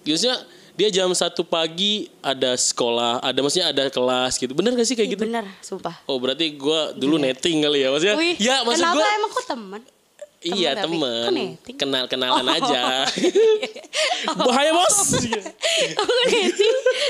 Biasanya 0.00 0.36
dia 0.74 0.88
jam 0.92 1.10
satu 1.10 1.42
pagi 1.42 2.10
ada 2.20 2.52
sekolah, 2.52 3.18
ada 3.20 3.38
maksudnya 3.38 3.70
ada 3.70 3.86
kelas 3.86 4.36
gitu. 4.36 4.50
Bener 4.52 4.72
gak 4.72 4.82
sih 4.82 4.92
kayak 4.92 5.06
Ih, 5.06 5.14
gitu? 5.14 5.22
bener 5.22 5.46
sumpah 5.60 6.02
Oh 6.04 6.18
berarti 6.18 6.50
gue 6.50 6.80
dulu 6.94 7.14
netting 7.16 7.62
kali 7.62 7.78
ya, 7.80 7.88
maksudnya? 7.88 8.16
Wih, 8.16 8.34
ya 8.36 8.60
maksud 8.60 8.82
kenapa 8.82 8.98
gue. 8.98 9.06
emang 9.12 9.30
kok 9.30 9.46
teman 9.46 9.82
Iya 10.44 10.70
Temen 10.76 11.56
kenal 11.72 12.04
kenalan 12.04 12.44
Oh. 12.44 12.52
aja. 12.52 13.08
Bahaya 14.38 14.72
bos. 14.72 14.98
oh 16.00 16.04
netting 16.20 16.52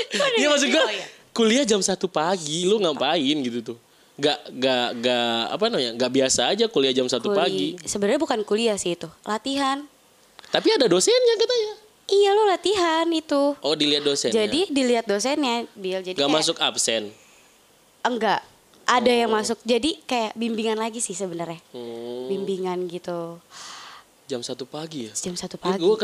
Kok 0.09 0.27
Iya 0.35 0.47
maksud 0.47 0.67
gue? 0.69 0.79
Oh, 0.79 0.87
iya. 0.89 1.05
kuliah 1.31 1.65
jam 1.65 1.81
satu 1.81 2.07
pagi 2.07 2.63
lu 2.63 2.79
ngapain 2.79 3.35
gitu 3.41 3.59
tuh? 3.65 3.77
Gak 4.15 4.39
gak 4.53 4.87
gak 4.97 5.41
apa 5.51 5.63
namanya? 5.67 5.91
Gak 5.93 6.11
biasa 6.13 6.47
aja 6.47 6.65
kuliah 6.65 6.91
jam 6.91 7.03
satu 7.05 7.31
pagi. 7.31 7.75
Sebenarnya 7.81 8.15
bukan 8.17 8.39
kuliah 8.41 8.75
sih 8.75 8.95
itu 8.95 9.11
latihan 9.21 9.83
Tapi 10.47 10.71
ada 10.71 10.85
dosennya 10.85 11.35
katanya. 11.35 11.73
iya 12.07 12.31
lo 12.31 12.45
latihan 12.45 13.03
itu 13.09 13.59
Oh 13.59 13.73
dilihat 13.73 14.03
dosennya. 14.03 14.39
Jadi 14.39 14.69
dilihat 14.69 15.03
dosennya, 15.03 15.67
Bill. 15.73 15.99
Jadi 15.99 16.15
gak 16.15 16.23
kayak- 16.23 16.37
masuk 16.37 16.55
absen. 16.57 17.11
enggak. 18.01 18.39
Ada 18.85 19.11
yang 19.17 19.33
Oh. 19.33 19.35
masuk. 19.35 19.57
Jadi 19.61 19.97
kayak 20.01 20.31
bimbingan 20.33 20.77
lagi 20.77 21.01
sih 21.01 21.11
sebenarnya. 21.11 21.57
Hmm, 21.71 22.29
Bimbingan 22.29 22.85
gitu. 22.87 23.41
jam 24.25 24.39
satu 24.39 24.63
pagi 24.63 25.05
ya. 25.05 25.13
Jam 25.13 25.33
satu 25.33 25.53
pagi. 25.55 25.77
gue 25.77 25.95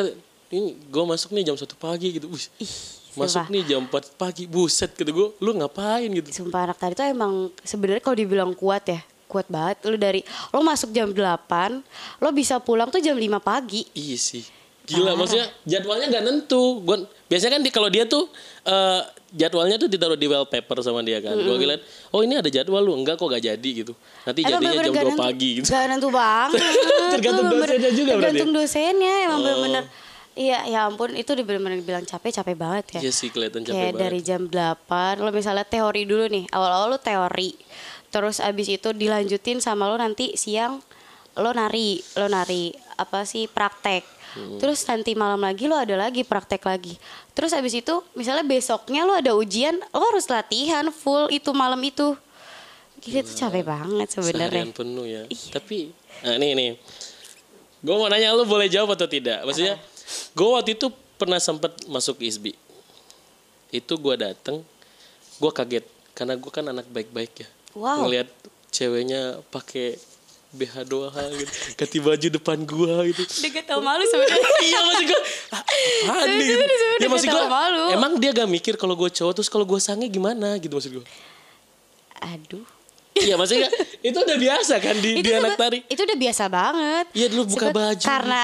ini 0.52 0.76
gue 0.84 1.04
masuk 1.08 1.32
nih 1.32 1.42
jam 1.44 1.56
satu 1.56 1.74
pagi 1.76 2.12
gitu. 2.12 2.28
Ih, 2.60 2.74
masuk 3.14 3.38
sumpah. 3.38 3.46
nih 3.50 3.64
jam 3.66 3.82
4 3.84 3.92
pagi. 4.16 4.44
Buset 4.46 4.92
gitu 4.92 5.12
gue. 5.12 5.28
Lu 5.40 5.52
ngapain 5.54 6.08
gitu? 6.08 6.28
Sumpah 6.32 6.66
anak 6.66 6.78
tadi 6.78 6.94
tuh 6.94 7.06
emang 7.06 7.34
sebenarnya 7.60 8.00
kalau 8.00 8.16
dibilang 8.16 8.52
kuat 8.54 8.84
ya, 8.86 9.00
kuat 9.26 9.48
banget. 9.48 9.84
Lu 9.84 9.96
dari 9.96 10.22
lo 10.50 10.60
masuk 10.60 10.90
jam 10.90 11.08
8, 11.08 11.84
lo 12.18 12.30
bisa 12.32 12.58
pulang 12.58 12.88
tuh 12.88 13.00
jam 13.00 13.14
5 13.14 13.28
pagi. 13.40 13.84
Iya 13.92 14.16
sih. 14.16 14.44
Gila 14.82 15.14
Parah. 15.14 15.16
maksudnya 15.16 15.48
jadwalnya 15.64 16.08
gak 16.10 16.24
nentu. 16.24 16.82
Gua 16.82 16.98
biasanya 17.26 17.54
kan 17.54 17.62
di 17.62 17.70
kalau 17.70 17.88
dia 17.88 18.04
tuh 18.04 18.26
eh, 18.62 19.02
jadwalnya 19.32 19.78
tuh 19.78 19.86
ditaruh 19.86 20.16
di 20.16 20.26
wallpaper 20.26 20.82
sama 20.82 21.00
dia 21.00 21.22
kan. 21.22 21.38
Gua 21.38 21.54
ngeliat, 21.54 21.80
oh 22.10 22.20
ini 22.20 22.34
ada 22.36 22.50
jadwal 22.50 22.82
lu. 22.82 22.94
Enggak 22.94 23.16
kok 23.16 23.30
gak 23.30 23.46
jadi 23.46 23.70
gitu. 23.78 23.94
Nanti 24.22 24.42
jadinya 24.42 24.74
jam 24.74 24.92
gak 24.92 25.06
2 25.06 25.08
nentu- 25.08 25.22
pagi 25.22 25.50
gitu. 25.54 25.66
Gak 25.66 25.84
nentu 25.86 26.10
banget. 26.10 26.60
Tergantung 27.14 27.48
dosennya 27.48 27.92
juga 27.94 28.12
berarti 28.12 28.26
ya? 28.26 28.26
Tergantung 28.34 28.52
dosennya 28.52 29.14
emang 29.22 29.38
Oh. 29.38 29.44
bener-bener. 29.44 29.84
Iya, 30.32 30.64
ya 30.64 30.80
ampun 30.88 31.12
itu 31.12 31.36
udah 31.36 31.44
bener-bener 31.44 31.84
bilang 31.84 32.08
capek, 32.08 32.32
capek 32.32 32.56
banget 32.56 32.86
ya. 32.96 33.00
Iya 33.04 33.12
sih 33.12 33.28
kelihatan 33.28 33.68
capek 33.68 33.76
Kayak 33.76 33.92
banget. 33.92 34.04
dari 34.08 34.20
jam 34.24 34.42
8 34.48 35.20
lo 35.20 35.30
misalnya 35.30 35.68
teori 35.68 36.08
dulu 36.08 36.26
nih 36.32 36.48
awal-awal 36.50 36.96
lo 36.96 37.00
teori 37.00 37.52
terus 38.08 38.40
abis 38.40 38.68
itu 38.68 38.92
dilanjutin 38.92 39.60
sama 39.60 39.88
lo 39.88 39.96
nanti 39.96 40.36
siang 40.36 40.80
lo 41.34 41.52
nari 41.52 42.00
lo 42.16 42.28
nari 42.28 42.72
apa 42.96 43.24
sih 43.24 43.48
praktek 43.48 44.04
Hmm. 44.32 44.64
terus 44.64 44.88
nanti 44.88 45.12
malam 45.12 45.44
lagi 45.44 45.68
lo 45.68 45.76
ada 45.76 45.92
lagi 46.00 46.24
praktek 46.24 46.64
lagi 46.64 46.96
terus 47.36 47.52
abis 47.52 47.84
itu 47.84 48.00
misalnya 48.16 48.48
besoknya 48.48 49.04
lo 49.04 49.12
ada 49.12 49.36
ujian 49.36 49.76
lo 49.92 50.08
harus 50.08 50.24
latihan 50.32 50.88
full 50.88 51.28
itu 51.28 51.52
malam 51.52 51.84
itu 51.84 52.16
gitu 53.04 53.28
tuh 53.28 53.36
capek 53.36 53.68
banget 53.68 54.08
sebenarnya 54.08 54.72
penuh 54.72 55.04
ya. 55.04 55.28
Tapi 55.28 55.92
nah 56.24 56.40
nih 56.40 56.56
nih. 56.56 56.72
Gue 57.82 57.92
mau 57.92 58.08
nanya 58.08 58.32
lu 58.32 58.46
boleh 58.46 58.70
jawab 58.70 58.94
atau 58.94 59.04
tidak? 59.04 59.42
Maksudnya 59.42 59.76
gue 60.34 60.48
waktu 60.48 60.74
itu 60.78 60.88
pernah 61.16 61.38
sempat 61.38 61.76
masuk 61.86 62.22
ISBI. 62.22 62.56
Itu 63.72 63.96
gue 63.96 64.16
dateng, 64.20 64.66
gue 65.40 65.52
kaget 65.52 65.86
karena 66.12 66.36
gue 66.36 66.52
kan 66.52 66.66
anak 66.68 66.88
baik-baik 66.92 67.46
ya. 67.46 67.50
Wow. 67.78 68.08
Ngeliat 68.08 68.28
ceweknya 68.72 69.40
pakai 69.52 70.00
BH 70.52 70.84
doang 70.84 71.32
gitu, 71.32 71.52
ganti 71.80 71.98
baju 72.04 72.28
depan 72.28 72.60
gua 72.68 73.08
gitu. 73.08 73.24
gak 73.24 73.72
tau 73.72 73.80
malu 73.80 74.04
sebenarnya 74.04 74.52
iya 74.68 74.80
maksud 74.84 75.06
gue 75.08 75.22
apaan 75.56 76.28
nih 76.28 76.48
gitu. 76.52 76.64
Ya 77.00 77.08
dia 77.08 77.32
gue 77.32 77.48
malu. 77.48 77.84
emang 77.96 78.12
dia 78.20 78.32
gak 78.36 78.50
mikir 78.52 78.76
kalau 78.76 79.00
gue 79.00 79.08
cowok 79.08 79.32
terus 79.40 79.48
kalau 79.48 79.64
gue 79.64 79.80
sange 79.80 80.12
gimana 80.12 80.60
gitu 80.60 80.76
maksud 80.76 80.92
gue 81.00 81.06
aduh 82.20 82.68
Iya 83.12 83.36
maksudnya 83.36 83.68
itu 84.08 84.16
udah 84.16 84.38
biasa 84.40 84.80
kan 84.80 84.96
di, 84.96 85.20
di 85.20 85.32
anak 85.36 85.60
tari. 85.60 85.84
Itu 85.92 86.08
udah 86.08 86.16
biasa 86.16 86.48
banget. 86.48 87.06
Iya, 87.12 87.28
dulu 87.28 87.44
buka 87.52 87.68
Sebe- 87.68 87.76
baju 87.76 88.06
Karena 88.08 88.42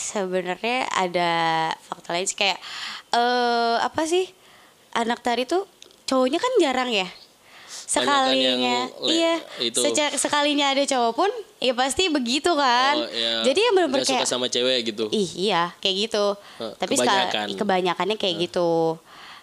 sebenarnya 0.00 0.88
ada 0.88 1.32
faktor 1.78 2.16
lain 2.16 2.24
sih 2.24 2.34
kayak 2.34 2.56
eh 3.10 3.76
apa 3.78 4.02
sih? 4.04 4.24
Anak 4.90 5.20
tari 5.20 5.44
tuh 5.44 5.68
cowoknya 6.04 6.36
kan 6.36 6.52
jarang 6.58 6.90
ya. 6.90 7.06
Sekalinya, 7.70 8.30
yang 8.30 8.90
le- 9.02 9.10
iya, 9.10 9.34
itu. 9.60 9.78
seca- 9.78 10.14
sekalinya 10.14 10.70
ada 10.70 10.82
cowok 10.84 11.12
pun, 11.12 11.30
ya 11.58 11.70
pasti 11.72 12.06
begitu 12.06 12.50
kan. 12.52 12.94
Oh, 12.96 13.06
iya. 13.06 13.42
Jadi 13.42 13.58
yang 13.60 13.74
benar-benar 13.74 14.06
suka 14.06 14.14
kayak 14.16 14.30
sama 14.30 14.46
cewek 14.46 14.78
gitu. 14.86 15.10
Ih, 15.10 15.50
iya, 15.50 15.74
kayak 15.78 16.06
gitu. 16.06 16.24
Eh, 16.60 16.70
Tapi 16.76 16.94
kebanyakan. 16.94 17.26
sekali 17.26 17.52
kebanyakannya 17.54 18.16
kayak 18.16 18.36
gitu. 18.40 18.98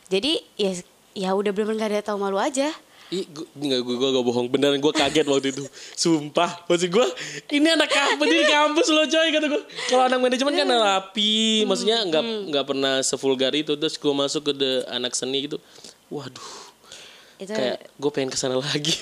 Jadi 0.08 0.32
ya 0.56 0.72
ya 1.14 1.30
udah 1.34 1.52
benar-benar 1.52 1.80
gak 1.82 1.92
ada 1.94 2.04
tahu 2.06 2.18
malu 2.18 2.40
aja. 2.40 2.72
Ih, 3.08 3.24
gua, 3.32 3.48
enggak, 3.56 3.80
gue, 3.88 3.96
gue 3.96 4.10
gak 4.20 4.26
bohong. 4.28 4.48
Beneran 4.52 4.80
gue 4.84 4.94
kaget 4.94 5.24
waktu 5.24 5.48
itu. 5.56 5.64
Sumpah. 5.96 6.68
Maksud 6.68 6.92
gue 6.92 7.08
Ini 7.56 7.80
anak 7.80 7.88
kampus 7.88 8.28
Ini 8.28 8.44
kampus 8.52 8.88
loh 8.92 9.08
coy 9.08 9.28
Kata 9.32 9.48
gue 9.48 9.62
Kalau 9.88 10.04
anak 10.12 10.20
manajemen 10.20 10.54
kan 10.60 10.68
rapi. 10.68 11.64
Maksudnya 11.64 12.04
nggak 12.04 12.24
nggak 12.52 12.66
pernah 12.68 13.00
sevulgar 13.00 13.56
itu. 13.56 13.80
Terus 13.80 13.96
gue 13.96 14.12
masuk 14.12 14.52
ke 14.52 14.54
the, 14.60 14.72
anak 14.92 15.16
seni 15.16 15.48
gitu. 15.48 15.56
Waduh. 16.12 16.52
Itu 17.40 17.56
Kayak 17.56 17.88
gue 17.96 18.12
pengen 18.12 18.30
ke 18.34 18.38
sana 18.40 18.60
lagi. 18.60 18.92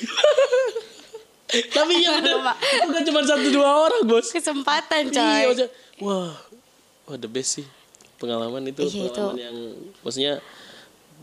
Tapi 1.76 1.94
ya 1.98 2.22
bener. 2.22 2.46
Mak. 2.46 2.58
Itu 2.62 2.90
kan 2.94 3.04
cuma 3.10 3.20
satu 3.26 3.48
dua 3.50 3.70
orang 3.90 4.02
bos. 4.06 4.30
Kesempatan 4.30 5.10
coy. 5.10 5.18
Iya 5.18 5.46
maksudnya 5.50 5.70
Wah. 6.06 6.38
Wah 7.10 7.18
the 7.18 7.26
best 7.26 7.58
sih. 7.58 7.68
Pengalaman 8.22 8.70
itu 8.70 8.86
Iya, 8.86 9.10
itu. 9.10 9.18
Pengalaman 9.18 9.42
yang 9.42 9.58
Maksudnya 10.06 10.34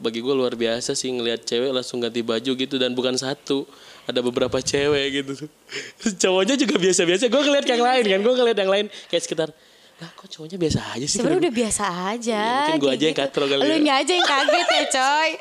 bagi 0.03 0.19
gue 0.19 0.35
luar 0.35 0.53
biasa 0.53 0.93
sih 0.93 1.09
ngelihat 1.09 1.43
cewek 1.43 1.71
langsung 1.71 1.97
ganti 1.97 2.21
baju 2.21 2.53
gitu 2.53 2.75
dan 2.75 2.91
bukan 2.91 3.15
satu 3.15 3.63
ada 4.03 4.19
beberapa 4.19 4.59
cewek 4.59 5.07
gitu 5.15 5.47
cowoknya 6.23 6.59
juga 6.59 6.75
biasa-biasa 6.77 7.27
gue 7.27 7.41
ngeliat 7.41 7.65
yang 7.65 7.81
lain 7.81 8.05
kan 8.05 8.21
gue 8.21 8.35
ngeliat 8.35 8.59
yang 8.59 8.69
lain 8.69 8.87
kayak 9.07 9.23
sekitar 9.23 9.49
lah 9.97 10.11
kok 10.13 10.27
cowoknya 10.27 10.59
biasa 10.59 10.79
aja 10.91 11.07
sih 11.07 11.17
Sebenarnya 11.17 11.41
udah 11.47 11.55
biasa 11.55 11.85
aja. 12.11 12.43
Mungkin 12.67 12.75
gua 12.77 12.91
kayak 12.91 12.99
aja 12.99 13.05
yang 13.07 13.19
katro 13.23 13.45
kali 13.47 13.61
Lu 13.63 13.71
ya. 13.71 13.79
nya 13.79 13.95
aja 14.03 14.13
yang 14.13 14.27
kaget 14.27 14.69
ya 14.69 14.85
coy. 14.91 15.31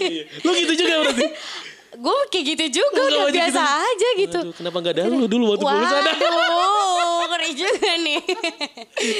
Iya. 0.00 0.22
lu 0.40 0.50
gitu 0.56 0.72
juga 0.78 0.94
berarti 1.04 1.26
gue 2.06 2.16
kayak 2.32 2.44
gitu 2.48 2.64
juga 2.80 2.96
Enggak, 2.96 3.12
udah 3.12 3.26
biasa 3.28 3.60
gitu. 3.60 3.84
aja 3.84 4.08
gitu. 4.16 4.38
Aduh, 4.40 4.54
kenapa 4.56 4.76
nggak 4.80 4.94
ada 4.96 5.02
lu 5.04 5.26
dulu 5.28 5.44
waktu 5.52 5.64
gue 5.66 5.84
sana 5.84 6.10
Waduh, 6.16 7.26
ngeri 7.28 7.50
juga 7.52 7.90
nih. 7.98 8.20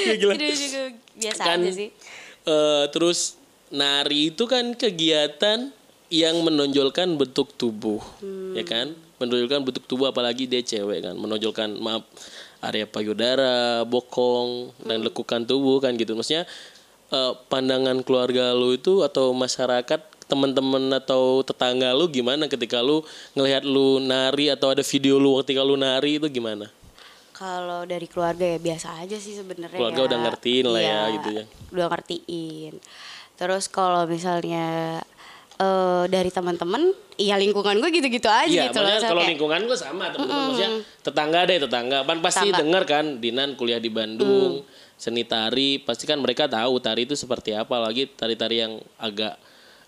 Ya, 0.01 0.13
gila. 0.17 0.33
Itu 0.33 0.45
juga 0.57 0.81
biasa 1.13 1.41
Kan, 1.45 1.57
aja 1.61 1.71
sih. 1.77 1.89
eh, 2.41 2.83
terus 2.89 3.19
nari 3.71 4.29
itu 4.29 4.43
kan 4.45 4.75
kegiatan 4.75 5.71
yang 6.11 6.35
menonjolkan 6.43 7.15
bentuk 7.15 7.55
tubuh, 7.55 8.03
Hmm. 8.19 8.51
ya 8.51 8.67
kan? 8.67 8.91
Menonjolkan 9.17 9.63
bentuk 9.63 9.87
tubuh 9.87 10.11
apalagi 10.11 10.43
dia 10.43 10.59
cewek 10.59 11.07
kan, 11.07 11.15
menonjolkan 11.15 11.79
maaf 11.79 12.03
area 12.59 12.83
payudara, 12.85 13.87
bokong 13.87 14.75
dan 14.83 14.99
Hmm. 14.99 15.07
lekukan 15.07 15.41
tubuh 15.43 15.79
kan 15.79 15.95
gitu. 15.95 16.13
Maksudnya 16.13 16.43
eh, 17.11 17.33
pandangan 17.51 18.07
keluarga 18.07 18.55
lu 18.55 18.71
itu 18.71 19.03
atau 19.03 19.35
masyarakat 19.35 19.99
teman-teman 20.31 20.95
atau 20.95 21.43
tetangga 21.43 21.91
lu 21.91 22.07
gimana 22.07 22.47
ketika 22.47 22.79
lu 22.79 23.03
ngelihat 23.35 23.67
lu 23.67 23.99
nari 23.99 24.47
atau 24.47 24.71
ada 24.71 24.79
video 24.79 25.19
lu 25.19 25.35
ketika 25.43 25.59
lu 25.59 25.75
nari 25.75 26.23
itu 26.23 26.31
gimana? 26.31 26.71
Kalau 27.35 27.83
dari 27.83 28.07
keluarga 28.07 28.47
ya 28.47 28.55
biasa 28.55 29.03
aja 29.03 29.19
sih 29.19 29.35
sebenarnya. 29.35 29.75
Keluarga 29.75 30.01
ya. 30.03 30.07
udah 30.07 30.19
ngertiin 30.23 30.65
lah 30.71 30.79
ya, 30.79 30.87
Iya, 30.87 31.03
gitu 31.19 31.29
ya. 31.35 31.43
Udah 31.75 31.85
ngertiin. 31.91 32.73
Terus 33.37 33.65
kalau 33.67 34.03
misalnya 34.05 34.99
eh 35.61 36.03
dari 36.09 36.33
teman-teman, 36.33 36.89
ya 37.21 37.37
lingkungan 37.37 37.77
gue 37.77 37.89
gitu-gitu 37.93 38.25
aja 38.25 38.49
Iya, 38.49 38.73
gitu 38.73 38.81
loh. 38.81 38.89
kalau 38.97 39.21
kayak, 39.21 39.31
lingkungan 39.37 39.61
gue 39.69 39.77
sama 39.77 40.09
teman-teman 40.09 40.43
maksudnya 40.49 40.71
tetangga 41.05 41.39
deh 41.45 41.57
tetangga. 41.61 41.97
Kan 42.01 42.19
pasti 42.19 42.47
dengar 42.49 42.83
kan 42.85 43.21
Dinan 43.21 43.53
kuliah 43.53 43.77
di 43.77 43.93
Bandung, 43.93 44.65
Mm. 44.65 44.97
seni 44.97 45.21
tari, 45.21 45.77
pasti 45.77 46.09
kan 46.09 46.17
mereka 46.17 46.49
tahu 46.49 46.81
tari 46.81 47.05
itu 47.05 47.13
seperti 47.13 47.53
apa 47.53 47.77
lagi 47.77 48.09
tari-tari 48.09 48.65
yang 48.65 48.73
agak 48.97 49.37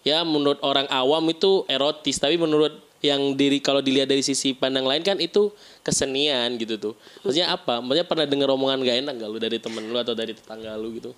ya 0.04 0.22
menurut 0.22 0.62
orang 0.62 0.86
awam 0.92 1.26
itu 1.30 1.64
erotis, 1.66 2.22
tapi 2.22 2.38
menurut 2.38 2.76
yang 3.04 3.36
diri 3.36 3.60
kalau 3.60 3.84
dilihat 3.84 4.08
dari 4.08 4.22
sisi 4.22 4.56
pandang 4.56 4.88
lain 4.88 5.04
kan 5.04 5.20
itu 5.20 5.52
kesenian 5.82 6.56
gitu 6.56 6.80
tuh. 6.80 6.94
Maksudnya 7.22 7.52
apa? 7.52 7.84
Maksudnya 7.84 8.08
pernah 8.08 8.24
dengar 8.24 8.48
omongan 8.52 8.80
gak 8.80 8.98
enak 9.04 9.14
gak 9.20 9.30
lu 9.30 9.40
dari 9.42 9.58
temen 9.60 9.84
lu 9.90 9.98
atau 10.00 10.14
dari 10.14 10.32
tetangga 10.32 10.78
lu 10.78 10.94
gitu? 10.96 11.12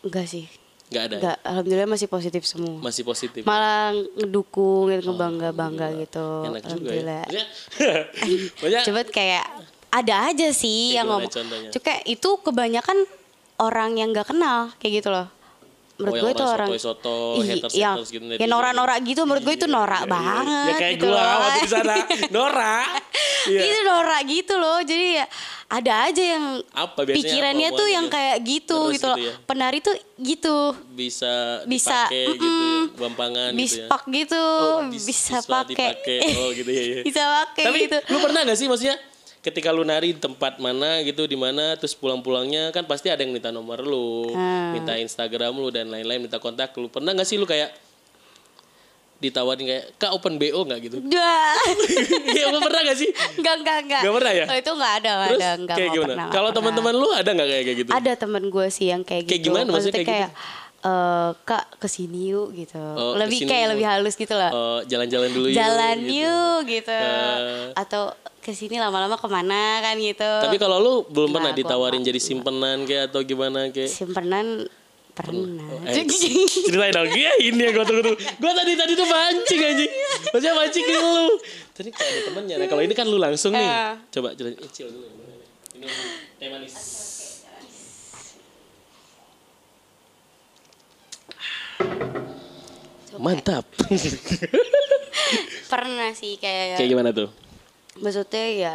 enggak 0.00 0.24
sih. 0.24 0.46
Gak 0.90 1.02
ada. 1.06 1.14
ya? 1.14 1.20
Enggak, 1.22 1.36
alhamdulillah 1.46 1.88
masih 1.88 2.08
positif 2.10 2.42
semua. 2.42 2.76
Masih 2.82 3.02
positif. 3.02 3.42
Malah 3.46 3.94
ngedukung, 4.18 4.90
gitu, 4.90 5.14
ngebangga-bangga 5.14 5.86
gitu. 6.02 6.26
Enak 6.50 6.62
juga 6.66 6.66
ya. 6.66 6.66
alhamdulillah. 6.66 7.22
Maksudnya 8.58 8.80
Coba 8.90 9.00
kayak 9.06 9.44
ada 9.90 10.14
aja 10.26 10.48
sih 10.50 10.90
Kayak 10.90 10.96
yang 10.96 11.06
ngomong. 11.06 11.30
contohnya? 11.30 11.70
Kayak 11.72 12.02
itu 12.06 12.30
kebanyakan 12.42 12.98
orang 13.58 13.90
yang 13.96 14.10
nggak 14.10 14.28
kenal 14.28 14.74
kayak 14.78 15.02
gitu 15.02 15.10
loh. 15.10 15.30
Menurut 16.00 16.10
Oh, 16.10 16.22
gue 16.22 16.32
itu 16.32 16.44
orang 16.46 16.68
Ih, 16.70 17.46
haters- 17.46 17.76
yang, 17.76 17.94
haters 17.94 18.10
gitu, 18.10 18.24
netizen 18.24 18.48
norak-norak 18.48 18.98
gitu 19.02 19.20
menurut 19.22 19.42
gue 19.42 19.54
itu 19.54 19.66
norak 19.66 20.02
banget. 20.06 20.66
ya 20.66 20.74
kayak 20.74 20.92
gitu 20.96 21.06
loh. 21.06 21.20
waktu 21.20 21.60
di 21.60 21.68
sana. 21.68 21.94
Nora. 22.34 22.78
Iya. 23.42 23.60
itu 23.62 23.78
norak 23.82 24.22
gitu 24.26 24.54
loh. 24.54 24.78
Jadi 24.80 25.06
ya 25.14 25.24
ada 25.66 25.92
aja 26.04 26.22
yang 26.26 26.44
Apa 26.68 27.00
pikirannya 27.04 27.68
apa 27.68 27.78
tuh 27.78 27.86
yang 27.86 28.04
omongannya? 28.04 28.34
kayak 28.34 28.36
gitu 28.42 28.78
Terus 28.82 28.94
gitu 28.96 29.06
loh. 29.06 29.16
gitu 29.16 29.28
ya? 29.28 29.34
Penari 29.44 29.78
tuh 29.78 29.94
gitu. 30.18 30.56
bisa 30.90 31.32
Bisa, 31.64 32.04
dipakai 32.04 32.24
gitu 32.28 32.44
ya, 32.44 32.50
mm-mm. 32.50 32.80
gampangan 32.96 33.48
gitu 33.48 33.54
ya. 33.54 33.60
Bispak 33.60 34.02
gitu, 34.10 34.42
Oh, 34.42 34.78
bis- 34.86 35.06
bisa 35.06 35.36
pakai. 35.40 35.90
Oh, 36.36 36.48
gitu 36.50 36.70
ya, 36.70 36.82
ya. 36.82 37.00
bisa 37.08 37.22
pakai 37.22 37.64
Tapi 37.66 37.78
gitu. 37.82 37.96
lu 38.06 38.18
pernah 38.18 38.40
gak 38.42 38.56
sih 38.56 38.66
maksudnya 38.66 38.96
ketika 39.40 39.72
lu 39.72 39.82
nari 39.82 40.12
di 40.12 40.20
tempat 40.20 40.60
mana 40.60 41.00
gitu 41.00 41.24
di 41.24 41.32
mana 41.32 41.72
terus 41.74 41.92
pulang-pulangnya 41.92 42.68
kan 42.70 42.84
pasti 42.84 43.08
ada 43.08 43.20
yang 43.20 43.32
minta 43.32 43.48
nomor 43.48 43.80
lu, 43.80 44.28
Hmm. 44.30 44.76
minta 44.76 44.94
Instagram 44.94 45.56
lu 45.56 45.68
dan 45.68 45.88
lain-lain, 45.88 46.20
minta 46.20 46.36
kontak 46.36 46.76
lu. 46.76 46.86
Pernah 46.86 47.16
gak 47.16 47.24
sih 47.24 47.36
lu 47.36 47.44
kayak 47.44 47.72
ditawarin 49.20 49.68
kayak 49.68 49.84
kak 50.00 50.12
open 50.12 50.40
BO 50.40 50.64
nggak 50.64 50.80
gitu? 50.80 50.96
Iya 52.24 52.44
lu 52.52 52.58
pernah 52.58 52.80
gak 52.84 52.96
sih? 52.96 53.08
Enggak, 53.36 53.54
enggak, 53.60 53.76
enggak. 53.84 54.00
Nggak 54.00 54.14
pernah 54.16 54.32
ya? 54.32 54.44
Oh, 54.44 54.56
itu 54.56 54.70
enggak 54.72 54.92
ada, 54.96 55.10
Terus 55.12 55.40
ada, 55.40 55.50
enggak 55.56 55.76
kayak 55.76 55.90
gimana? 55.92 56.22
Kalau 56.32 56.50
teman-teman 56.52 56.94
lu 56.96 57.08
ada 57.12 57.30
nggak 57.30 57.48
kayak 57.48 57.76
gitu? 57.84 57.90
Ada 57.92 58.12
temen 58.16 58.42
gue 58.48 58.66
sih 58.68 58.86
yang 58.88 59.02
kayak 59.04 59.22
gitu. 59.24 59.30
Kayak 59.30 59.42
gimana 59.44 59.66
maksudnya 59.68 59.96
kayak 60.00 60.08
kayak 60.08 60.30
eh, 60.80 61.30
kak 61.44 61.64
ke 61.76 61.88
sini 61.92 62.32
yuk 62.32 62.48
gitu. 62.56 62.80
Oh, 62.80 63.12
lebih 63.12 63.36
ke 63.36 63.44
sini 63.44 63.50
kayak 63.52 63.64
yuk. 63.64 63.72
lebih 63.76 63.86
halus 63.92 64.14
gitu 64.16 64.32
loh. 64.32 64.50
Oh, 64.52 64.80
jalan-jalan 64.88 65.28
dulu 65.28 65.46
yuk, 65.52 65.56
Jalan 65.56 65.96
gitu. 66.00 66.16
yuk 66.24 66.58
gitu. 66.64 66.96
Eh. 66.96 67.76
Atau 67.76 68.16
ke 68.40 68.56
sini 68.56 68.80
lama-lama 68.80 69.20
ke 69.20 69.28
mana 69.28 69.84
kan 69.84 69.94
gitu. 70.00 70.24
Tapi 70.24 70.56
kalau 70.56 70.80
lu 70.80 70.94
belum 71.12 71.28
Nggak, 71.28 71.36
pernah 71.36 71.52
ditawarin 71.52 72.00
jadi 72.00 72.16
simpenan 72.16 72.88
kayak 72.88 73.12
atau 73.12 73.20
gimana 73.20 73.68
kayak? 73.68 73.92
Simpenan 73.92 74.64
pernah. 75.12 75.68
Eh, 75.84 76.08
ceritain 76.08 76.92
dong. 76.96 77.12
Iya 77.12 77.32
ini 77.44 77.60
yang 77.68 77.76
gue 77.76 77.84
tunggu 77.84 78.16
gue 78.16 78.52
tadi 78.56 78.72
tadi 78.80 78.92
tuh 78.96 79.04
mancing 79.04 79.60
anjing. 79.60 79.92
Maksudnya 80.32 80.54
mancing 80.56 80.84
ke 80.88 80.92
lu. 80.96 81.26
Tadi 81.76 81.88
kalau 81.92 82.08
ada 82.08 82.20
temennya 82.32 82.54
nah 82.56 82.66
kalau 82.72 82.82
ini 82.82 82.94
kan 82.96 83.04
lu 83.04 83.20
langsung 83.20 83.52
nih. 83.52 83.60
Eh. 83.60 83.92
coba 84.08 84.32
ceritain 84.32 84.56
eh, 84.56 84.72
Cil 84.72 84.88
dulu. 84.88 85.06
Ini 85.76 85.86
teh 86.40 86.48
manis. 86.48 86.74
Mantap. 93.20 93.68
Pernah 95.70 96.10
sih 96.16 96.40
kayak, 96.40 96.80
kayak 96.80 96.88
gimana 96.88 97.12
tuh 97.12 97.28
maksudnya 97.96 98.46
ya 98.48 98.74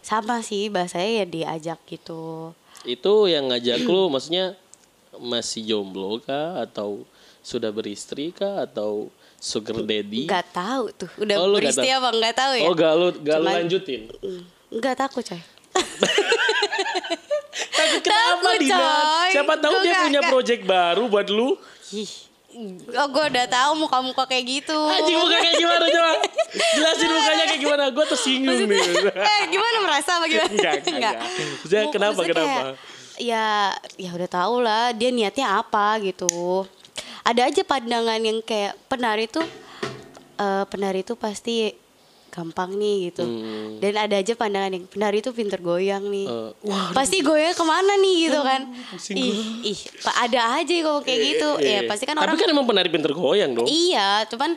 sama 0.00 0.38
sih 0.38 0.68
bahasanya 0.68 1.10
ya 1.16 1.26
diajak 1.26 1.80
gitu. 1.84 2.54
itu 2.84 3.14
yang 3.26 3.48
ngajak 3.48 3.82
lu 3.82 4.06
maksudnya 4.06 4.54
masih 5.16 5.64
jomblo 5.64 6.20
kah 6.20 6.60
atau 6.60 7.02
sudah 7.40 7.68
beristri 7.68 8.30
kah 8.30 8.62
atau 8.62 9.10
sugar 9.36 9.80
daddy 9.80 10.26
Gak 10.26 10.52
tahu 10.52 10.84
tuh. 10.92 11.10
Udah 11.16 11.34
Oh, 11.36 11.48
nggak 11.48 11.58
beristri 11.60 11.88
apa 11.88 12.08
nggak 12.12 12.34
tahu 12.34 12.52
ya? 12.54 12.64
oh 12.64 12.74
gak 12.74 12.92
lu 12.94 13.06
gak 13.20 13.38
lu 13.38 13.46
lanjutin 13.48 14.02
Enggak 14.68 14.94
takut 14.96 15.22
coy. 15.22 15.42
Takut 17.68 18.00
kenapa 18.00 18.40
Takut, 18.42 18.58
Dina? 18.58 18.76
coy. 18.76 19.30
Siapa 19.30 19.54
tahu 19.56 19.74
dia 19.76 19.86
nggak- 19.86 20.02
punya 20.02 20.20
nggak. 20.20 20.30
project 20.30 20.62
baru 20.64 21.02
buat 21.06 21.28
lu. 21.28 21.48
Ih, 21.92 22.12
oh, 22.96 23.08
gue 23.12 23.24
udah 23.30 23.46
tahu 23.46 23.70
muka-muka 23.76 24.24
kayak 24.24 24.44
gitu. 24.44 24.76
Anjing 24.76 25.18
muka 25.20 25.36
kayak 25.38 25.56
gimana 25.60 25.84
coba? 25.84 26.12
Jelasin 26.74 27.08
mukanya 27.12 27.44
kayak 27.46 27.60
gimana? 27.60 27.84
Gue 27.92 28.04
tersinggung 28.08 28.60
nih. 28.66 28.80
eh 29.12 29.42
gimana 29.52 29.76
merasa 29.84 30.10
apa 30.16 30.24
gimana? 30.26 30.50
Enggak, 30.50 30.74
enggak. 30.88 31.14
Maksudnya 31.62 31.84
Mu- 31.84 31.92
kenapa, 31.92 32.12
maksudnya 32.16 32.34
kenapa? 32.34 32.50
kayak, 32.50 32.74
ya, 33.20 33.46
ya 34.00 34.10
udah 34.16 34.28
tau 34.28 34.56
lah 34.60 34.84
dia 34.96 35.10
niatnya 35.12 35.46
apa 35.60 36.00
gitu. 36.00 36.64
Ada 37.26 37.50
aja 37.50 37.62
pandangan 37.66 38.20
yang 38.22 38.38
kayak 38.40 38.78
penari 38.86 39.26
tuh, 39.26 39.44
eh, 40.38 40.64
penari 40.70 41.02
tuh 41.02 41.18
pasti 41.18 41.85
gampang 42.36 42.70
nih 42.72 43.08
gitu. 43.08 43.24
Hmm. 43.24 43.80
Dan 43.80 43.96
ada 43.96 44.12
aja 44.14 44.32
pandangan 44.32 44.68
yang 44.70 44.84
penari 44.84 45.18
tuh 45.18 45.32
pinter 45.32 45.56
goyang 45.58 46.04
nih. 46.04 46.28
Eh, 46.28 46.50
wah, 46.62 46.92
pasti 46.92 47.18
goyang 47.18 47.50
ke 47.50 47.64
mana 47.64 47.96
nih 47.96 48.16
gitu 48.22 48.40
kan? 48.40 48.60
Ih, 49.10 49.40
ih, 49.66 49.78
ada 50.14 50.40
aja 50.54 50.74
kok 50.76 51.00
kayak 51.00 51.20
gitu. 51.24 51.48
Iya, 51.56 51.64
Ya 51.66 51.78
iya. 51.78 51.80
pasti 51.86 52.04
kan 52.04 52.14
Tapi 52.14 52.22
orang 52.22 52.36
kan 52.36 52.48
emang 52.48 52.66
penari 52.66 52.88
pinter 52.88 53.10
goyang 53.10 53.50
dong. 53.50 53.64
Iya, 53.64 54.28
cuman 54.28 54.52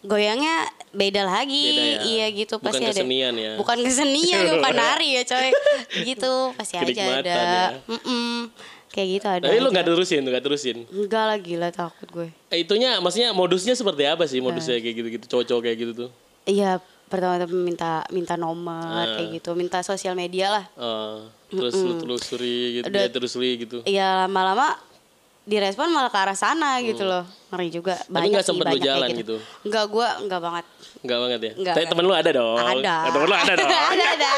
goyangnya 0.00 0.64
beda 0.90 1.22
lagi 1.22 1.60
Beda 1.70 1.84
ya? 1.84 2.00
iya 2.02 2.26
gitu 2.32 2.56
Bukan 2.56 2.66
pasti 2.66 2.82
ada 2.82 2.92
kesenian 2.96 3.34
ya? 3.36 3.52
bukan 3.54 3.78
kesenian 3.78 4.42
bukan 4.50 4.72
nari 4.82 5.08
ya 5.12 5.22
coy 5.22 5.48
gitu 6.02 6.32
pasti 6.56 6.74
aja 6.74 7.20
ada 7.20 7.28
ya. 7.28 7.64
Mm-mm. 7.84 8.48
kayak 8.88 9.08
gitu 9.12 9.26
ada 9.28 9.44
Tapi 9.44 9.60
lu 9.60 9.68
nggak 9.68 9.86
terusin, 9.86 10.24
nggak 10.24 10.40
terusin. 10.40 10.76
enggak 10.88 11.24
lah 11.26 11.36
gila 11.36 11.68
takut 11.68 12.08
gue 12.08 12.28
Eh, 12.48 12.64
itunya, 12.64 12.96
maksudnya 12.96 13.30
modusnya 13.30 13.76
seperti 13.76 14.02
apa 14.02 14.24
sih 14.24 14.40
modusnya 14.40 14.80
kayak 14.80 14.96
gitu-gitu, 14.96 15.24
cowok-cowok 15.28 15.62
kayak 15.62 15.76
gitu 15.78 15.92
tuh? 15.94 16.10
iya 16.42 16.80
pertama-tama 17.10 17.50
minta 17.52 17.90
minta 18.08 18.34
nomor 18.34 18.78
Ah. 19.02 19.18
kayak 19.18 19.28
gitu 19.36 19.50
minta 19.52 19.82
sosial 19.82 20.14
media 20.14 20.46
lah 20.48 20.64
Eh, 20.70 21.16
terus 21.50 21.74
lu 21.74 21.98
telusuri 21.98 22.78
gitu, 22.78 22.86
Udah- 22.86 23.02
dia 23.02 23.10
telusuri 23.10 23.50
gitu. 23.58 23.78
iya 23.84 24.24
lama-lama 24.24 24.78
direspon 25.42 25.90
malah 25.90 26.06
ke 26.06 26.16
arah 26.16 26.34
sana 26.34 26.78
gitu 26.78 27.02
loh 27.02 27.26
ngeri 27.50 27.68
juga 27.68 27.98
banyak 28.06 28.14
Hmm. 28.22 28.30
nggak 28.30 28.44
sih, 28.44 28.50
sempet 28.54 28.66
lu 28.68 28.78
jalan 28.78 29.08
gitu? 29.12 29.36
enggak 29.60 29.84
gue 29.86 30.08
enggak 30.20 30.40
banget 30.40 30.66
Enggak 31.00 31.18
banget 31.18 31.40
ya? 31.40 31.52
Nggak, 31.52 31.64
Tapi 31.66 31.80
nggak. 31.80 31.90
temen 31.90 32.04
lu 32.04 32.14
ada 32.14 32.30
dong. 32.30 32.56
ada 32.60 32.94
Eh, 33.00 33.10
temen 33.10 33.26
lu 33.26 33.34
ada 33.34 33.52
dong. 33.54 33.70
ada 33.90 34.06
ada 34.12 34.28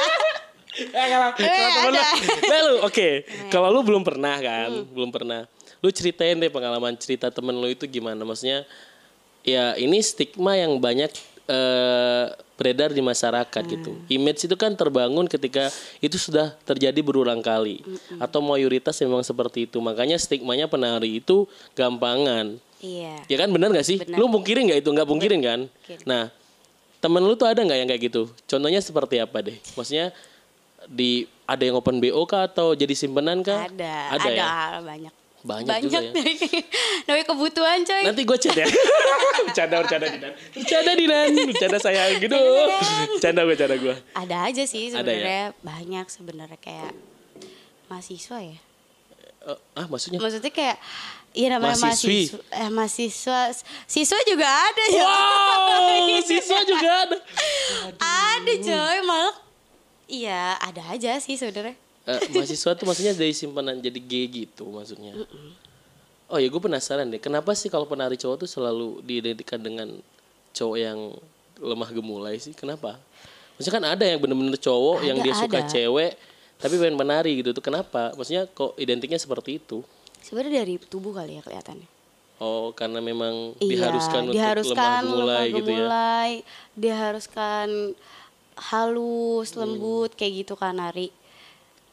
Eh, 0.72 1.06
kalau 1.06 1.28
kalau 1.34 1.68
temen 1.68 1.90
lu, 1.90 2.00
nah 2.48 2.60
lu 2.62 2.74
oke. 2.80 3.08
Kalau 3.50 3.68
lu 3.68 3.80
belum 3.82 4.02
pernah 4.02 4.36
kan, 4.38 4.70
belum 4.88 5.10
pernah. 5.10 5.44
Lu 5.78 5.90
ceritain 5.90 6.32
deh 6.34 6.48
pengalaman 6.48 6.94
cerita 6.94 7.28
temen 7.28 7.52
lu 7.52 7.66
itu 7.66 7.84
gimana? 7.84 8.16
Maksudnya, 8.18 8.64
ya 9.42 9.74
ini 9.74 10.00
stigma 10.00 10.54
yang 10.54 10.78
banyak 10.78 11.12
eh, 11.52 12.24
beredar 12.56 12.94
di 12.94 13.02
masyarakat 13.04 13.62
gitu. 13.68 13.92
Image 14.08 14.46
itu 14.48 14.56
kan 14.56 14.72
terbangun 14.72 15.28
ketika 15.28 15.68
itu 16.00 16.16
sudah 16.16 16.54
terjadi 16.64 16.96
berulang 17.04 17.42
kali, 17.44 17.84
atau 18.16 18.40
mayoritas 18.40 18.96
memang 19.02 19.20
seperti 19.20 19.68
itu. 19.68 19.82
Makanya 19.82 20.16
stigmanya 20.16 20.70
penari 20.70 21.20
itu 21.20 21.44
gampangan. 21.76 22.56
iya 22.80 23.20
Ya 23.26 23.36
kan 23.38 23.50
benar 23.50 23.74
gak 23.74 23.86
sih? 23.86 23.98
Benar. 24.00 24.16
Lu 24.16 24.26
mungkirin 24.30 24.70
gak 24.70 24.80
itu? 24.82 24.90
Nggak 24.94 25.08
mungkirin 25.10 25.40
kan? 25.42 25.60
Nah, 26.06 26.30
temen 27.02 27.22
lu 27.22 27.34
tuh 27.34 27.50
ada 27.50 27.60
nggak 27.62 27.78
yang 27.82 27.88
kayak 27.90 28.02
gitu? 28.08 28.22
Contohnya 28.46 28.78
seperti 28.78 29.18
apa 29.18 29.42
deh? 29.42 29.58
Maksudnya 29.74 30.14
di 30.86 31.26
ada 31.46 31.62
yang 31.62 31.78
open 31.78 31.98
BO 31.98 32.22
kah 32.26 32.46
atau 32.46 32.74
jadi 32.74 32.94
simpenan 32.94 33.42
kah? 33.42 33.66
ada 33.66 34.14
Ada, 34.14 34.22
ada, 34.22 34.30
ya? 34.30 34.48
banyak 34.82 35.14
Banyak 35.42 35.76
juga 35.82 35.98
ya. 35.98 36.12
namanya 37.04 37.26
kebutuhan 37.26 37.82
coy 37.82 38.02
Nanti 38.04 38.22
gue 38.22 38.38
chat 38.38 38.54
ya. 38.54 38.66
bercanda 39.42 39.76
bercanda 39.80 40.06
Dinan. 40.06 40.32
Bercanda 40.52 40.92
Dinan. 40.94 41.28
Bercanda 41.46 41.78
sayang 41.78 42.12
gitu. 42.16 42.38
Bercanda 43.10 43.40
gue 43.40 43.48
bercanda 43.48 43.76
gue. 43.76 43.94
ada 44.12 44.36
aja 44.46 44.62
sih 44.62 44.88
ya? 44.88 44.96
sebenarnya 44.96 45.42
banyak 45.60 46.06
sebenarnya 46.06 46.58
kayak 46.58 46.92
mahasiswa 47.86 48.38
ya 48.40 48.58
Eh, 49.42 49.58
ah 49.74 49.86
maksudnya? 49.86 50.18
maksudnya 50.18 50.48
kayak 50.48 50.78
Iya 51.32 51.48
namanya 51.50 51.80
Mahasiswi. 51.80 52.28
mahasiswa, 52.28 52.40
eh, 52.52 52.70
mahasiswa, 52.70 53.40
siswa 53.88 54.18
juga 54.22 54.44
ada 54.44 54.84
ya. 54.86 55.00
Wow, 55.02 56.20
siswa 56.28 56.60
juga 56.62 56.90
ada. 57.02 57.16
ada 57.98 58.52
coy, 58.54 58.98
malah 59.00 59.34
iya 60.06 60.60
ada 60.60 60.92
aja 60.92 61.16
sih 61.18 61.34
sebenarnya. 61.34 61.72
Eh, 62.02 62.18
mahasiswa 62.34 62.74
tuh 62.74 62.82
maksudnya 62.82 63.14
dari 63.14 63.30
simpanan 63.30 63.78
jadi 63.78 64.00
G 64.02 64.12
gitu 64.26 64.66
maksudnya. 64.68 65.14
Oh 66.26 66.40
ya 66.40 66.48
gue 66.48 66.58
penasaran 66.58 67.06
deh, 67.06 67.20
kenapa 67.20 67.52
sih 67.52 67.68
kalau 67.68 67.84
penari 67.84 68.16
cowok 68.16 68.42
tuh 68.42 68.50
selalu 68.50 69.04
diidentikan 69.04 69.60
dengan 69.60 69.86
cowok 70.50 70.76
yang 70.76 70.98
lemah 71.60 71.90
gemulai 71.92 72.40
sih? 72.40 72.50
Kenapa? 72.52 72.98
Maksudnya 73.54 73.74
kan 73.78 73.84
ada 73.86 74.02
yang 74.02 74.18
bener-bener 74.18 74.56
cowok 74.56 75.04
yang 75.04 75.20
Ada, 75.20 75.24
dia 75.24 75.34
suka 75.36 75.58
ada. 75.60 75.68
cewek 75.68 76.12
tapi 76.56 76.74
pengen 76.78 76.94
menari 76.94 77.38
gitu 77.38 77.50
tuh 77.52 77.60
kenapa? 77.60 78.14
Maksudnya 78.14 78.46
kok 78.46 78.74
identiknya 78.76 79.18
seperti 79.18 79.58
itu? 79.58 79.82
Sebenarnya 80.18 80.62
dari 80.62 80.78
tubuh 80.78 81.10
kali 81.12 81.38
ya 81.38 81.42
kelihatannya. 81.42 81.86
Oh 82.38 82.70
karena 82.72 82.98
memang 82.98 83.54
Iya, 83.58 83.86
diharuskan 83.86 84.22
untuk 84.26 84.34
diharuskan 84.34 84.74
lemah 84.74 85.02
gemulai 85.04 85.46
gitu 85.46 85.54
ya? 85.54 85.62
gemulai, 85.78 86.30
diharuskan 86.74 87.68
halus, 88.72 89.48
Hmm. 89.52 89.60
lembut 89.62 90.10
kayak 90.14 90.42
gitu 90.42 90.54
kan 90.54 90.74
nari. 90.74 91.10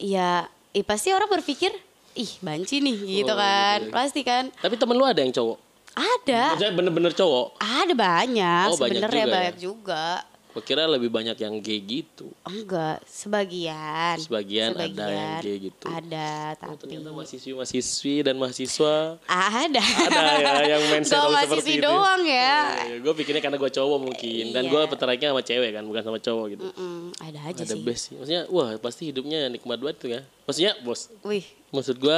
Iya, 0.00 0.30
eh, 0.72 0.80
pasti 0.80 1.12
orang 1.12 1.28
berpikir, 1.30 1.68
ih 2.14 2.32
banci 2.40 2.80
nih 2.80 2.96
gitu 3.20 3.28
Oh, 3.28 3.36
kan, 3.36 3.78
ya. 3.82 3.92
pasti 3.92 4.20
kan. 4.22 4.48
Tapi 4.50 4.74
temen 4.74 4.96
lu 4.96 5.04
ada 5.04 5.20
yang 5.20 5.28
cowok? 5.30 5.58
Ada, 5.92 6.42
Maksudnya 6.54 6.72
bener-bener 6.72 7.12
cowok? 7.12 7.46
ada 7.58 7.92
banyak 7.92 8.64
Oh, 8.66 8.76
banyak 8.78 8.96
sebenarnya 8.96 9.20
ya? 9.20 9.34
banyak 9.36 9.56
juga. 9.60 10.06
Gue 10.50 10.62
kira 10.62 10.82
lebih 10.84 11.06
banyak 11.06 11.36
yang 11.36 11.54
gay 11.58 11.78
gitu. 11.78 12.26
Enggak, 12.42 12.98
sebagian. 13.04 14.18
Sebagian 14.18 14.74
ada 14.74 15.06
yang 15.06 15.38
kayak 15.38 15.58
gitu. 15.62 15.86
Ada, 15.86 16.30
Oh, 16.60 16.74
tapi 16.74 16.74
ternyata 16.90 17.10
mahasiswi-mahasiswi 17.12 18.14
dan 18.20 18.34
mahasiswa 18.34 18.94
ada. 19.24 19.78
ada 19.78 20.22
ya 20.36 20.52
yang 20.68 20.82
main 20.88 21.02
Gak 21.06 21.22
mahasiswi 21.24 21.78
doang 21.78 22.22
ya. 22.22 22.82
gue 22.92 23.12
pikirnya 23.14 23.38
karena 23.38 23.56
gue 23.56 23.70
cowok 23.70 23.98
mungkin 24.02 24.44
dan 24.50 24.62
Iya. 24.64 24.70
gue 24.70 24.82
tertariknya 24.88 25.28
sama 25.30 25.42
cewek 25.42 25.70
kan 25.70 25.84
bukan 25.84 26.02
sama 26.02 26.18
cowok 26.18 26.46
gitu. 26.50 26.64
Mm, 26.72 27.06
ada 27.16 27.40
aja 27.46 27.62
ada 27.62 27.74
sih. 27.74 27.80
best 27.80 28.02
sih. 28.04 28.14
Maksudnya 28.16 28.42
wah 28.48 28.74
pasti 28.76 29.02
hidupnya 29.06 29.46
nikmat 29.46 29.78
banget 29.78 29.96
tuh 29.96 30.10
ya. 30.10 30.20
Maksudnya 30.44 30.72
bos, 30.80 31.14
Wih, 31.22 31.46
maksud 31.70 31.94
gue 31.96 32.16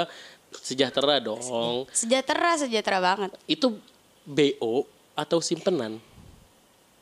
sejahtera 0.54 1.16
dong. 1.18 1.40
sejahtera, 1.90 2.56
sejahtera 2.56 2.98
banget. 2.98 3.30
Itu 3.44 3.76
BO 4.24 4.88
atau 5.12 5.38
simpenan? 5.38 6.00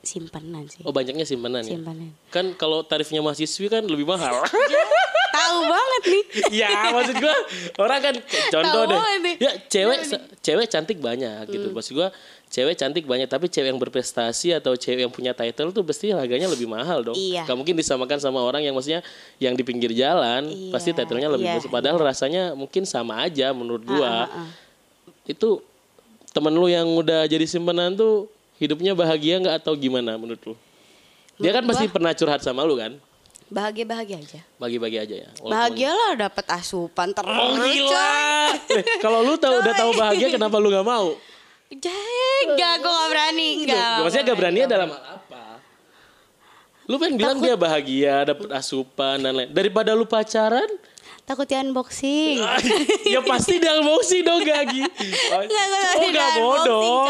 Simpanan 0.00 0.64
sih. 0.64 0.80
Oh 0.82 0.90
banyaknya 0.90 1.22
simpenan 1.22 1.60
ya. 1.60 1.74
Simpanan. 1.74 2.10
Kan 2.28 2.52
kalau 2.54 2.80
tarifnya 2.80 3.20
mahasiswi 3.20 3.68
kan 3.68 3.82
lebih 3.82 4.04
mahal. 4.04 4.40
Tahu 5.30 5.58
banget 5.62 6.02
nih. 6.06 6.22
ya 6.58 6.90
maksud 6.90 7.16
gua 7.16 7.34
orang 7.78 8.00
kan 8.00 8.14
contoh 8.50 8.82
Tahu 8.82 8.92
deh 8.92 9.00
nih. 9.22 9.34
ya 9.38 9.50
cewek 9.64 9.98
cewek 10.38 10.66
cantik 10.66 10.98
banyak 10.98 11.46
gitu 11.46 11.70
Hmm. 11.70 11.74
maksud 11.74 11.92
gua 11.92 12.08
cewek 12.46 12.74
cantik 12.74 13.04
banyak 13.04 13.26
tapi 13.26 13.46
cewek 13.46 13.68
yang 13.68 13.78
berprestasi 13.78 14.50
atau 14.52 14.74
cewek 14.74 15.00
yang 15.00 15.12
punya 15.12 15.30
title 15.30 15.70
tuh 15.70 15.82
pasti 15.82 16.10
harganya 16.10 16.46
lebih 16.46 16.66
mahal 16.66 17.02
dong 17.04 17.14
Iya. 17.14 17.46
Gak 17.46 17.56
mungkin 17.56 17.74
disamakan 17.74 18.18
sama 18.18 18.40
orang 18.40 18.62
yang 18.62 18.74
maksudnya 18.74 19.06
yang 19.36 19.54
di 19.54 19.62
pinggir 19.62 19.90
jalan 19.92 20.46
Iya, 20.46 20.70
pasti 20.70 20.90
titlenya 20.92 21.30
lebih 21.30 21.46
iya, 21.46 21.56
besar 21.56 21.70
padahal 21.70 21.98
rasanya 22.00 22.42
mungkin 22.52 22.82
sama 22.82 23.22
aja 23.22 23.50
menurut 23.50 23.82
gua 23.82 24.26
Ah, 24.26 24.26
ah, 24.26 24.38
ah. 24.40 24.48
itu 25.24 25.62
temen 26.28 26.52
lu 26.52 26.66
yang 26.66 26.90
udah 26.90 27.22
jadi 27.24 27.42
simpenan 27.44 27.94
tuh 27.94 28.26
hidupnya 28.60 28.92
bahagia 28.92 29.40
nggak 29.40 29.56
atau 29.58 29.72
gimana 29.72 30.14
menurut 30.14 30.38
lu 30.44 30.54
dia 31.40 31.50
kan 31.50 31.64
pasti 31.64 31.88
pernah 31.88 32.12
curhat 32.12 32.44
sama 32.44 32.62
lu 32.62 32.76
kan 32.76 32.92
Bahagia-bahagia 33.50 34.22
aja. 34.22 34.40
bagi-bagi 34.62 34.94
aja 34.94 35.16
ya 35.16 35.30
Walaupun- 35.34 35.50
Bahagia 35.50 35.90
lah 35.90 36.12
dapat 36.22 36.46
asupan 36.54 37.10
terus. 37.10 37.34
Oh 37.34 37.58
gila. 37.58 38.14
Eh, 38.70 38.84
kalau 39.02 39.26
lu 39.26 39.34
tahu 39.34 39.58
udah 39.58 39.74
tahu 39.74 39.90
bahagia 39.98 40.30
kenapa 40.30 40.54
lu 40.54 40.70
nggak 40.70 40.86
mau? 40.86 41.18
Enggak, 41.66 42.74
gue 42.78 42.90
gak 42.90 43.08
berani. 43.10 43.50
Enggak. 43.62 43.96
Maksudnya 44.02 44.24
gak 44.24 44.38
berani 44.38 44.58
dalam 44.70 44.88
hal 44.90 45.02
apa? 45.18 45.42
Lu 46.86 46.94
pengen 46.98 47.18
bilang 47.18 47.38
dia 47.38 47.54
bahagia, 47.54 48.14
dapet 48.24 48.50
asupan 48.50 49.18
dan 49.18 49.34
lain. 49.34 49.50
Daripada 49.50 49.98
lu 49.98 50.06
pacaran, 50.06 50.70
Takut 51.20 51.46
di 51.46 51.54
unboxing. 51.54 52.42
ya 53.14 53.22
pasti 53.22 53.62
dia 53.62 53.78
unboxing 53.78 54.26
dong 54.26 54.42
Gagi. 54.42 54.82
Oh, 55.30 55.42
Enggak, 55.46 55.66
oh 55.94 56.08
gak 56.10 56.30
bodoh. 56.34 57.06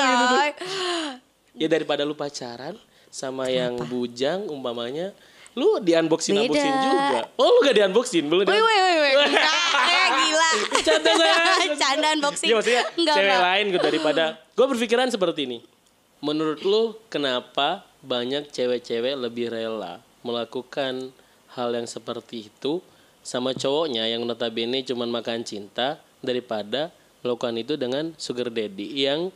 Ya 1.60 1.68
daripada 1.68 2.02
lu 2.02 2.16
pacaran 2.16 2.74
sama 3.12 3.52
yang 3.52 3.76
bujang 3.84 4.48
umpamanya, 4.48 5.12
lu 5.52 5.76
di 5.78 5.92
unboxing 5.92 6.32
Beda. 6.32 6.48
unboxing 6.48 6.76
juga. 6.80 7.20
Oh 7.36 7.52
lu 7.52 7.58
gak 7.60 7.76
di 7.76 7.82
unboxing, 7.84 8.24
belum 8.24 8.48
Wih, 8.48 8.56
wih, 8.56 8.80
wih, 8.80 9.14
wih. 9.20 9.28
Ya 9.28 10.04
gila. 10.08 10.50
Canda 10.80 11.10
saya. 11.12 11.34
Canda 11.82 12.06
unboxing. 12.16 12.48
Iya 12.48 12.54
maksudnya 12.56 12.82
Enggak, 12.96 13.14
cewek 13.14 13.28
enggak. 13.28 13.44
lain 13.44 13.64
gitu 13.68 13.84
daripada 13.84 14.24
gue 14.56 14.66
berpikiran 14.66 15.08
seperti 15.12 15.40
ini. 15.44 15.58
Menurut 16.20 16.60
lu 16.62 16.82
kenapa 17.08 17.84
banyak 18.00 18.48
cewek-cewek 18.48 19.12
lebih 19.14 19.52
rela 19.52 20.00
melakukan 20.20 21.12
hal 21.52 21.68
yang 21.72 21.84
seperti 21.84 22.48
itu 22.48 22.80
sama 23.20 23.52
cowoknya 23.52 24.08
yang 24.08 24.24
notabene 24.24 24.80
cuman 24.80 25.08
makan 25.10 25.44
cinta 25.44 26.00
daripada 26.20 26.88
melakukan 27.20 27.52
itu 27.56 27.76
dengan 27.76 28.16
sugar 28.16 28.48
daddy 28.48 29.04
yang 29.04 29.28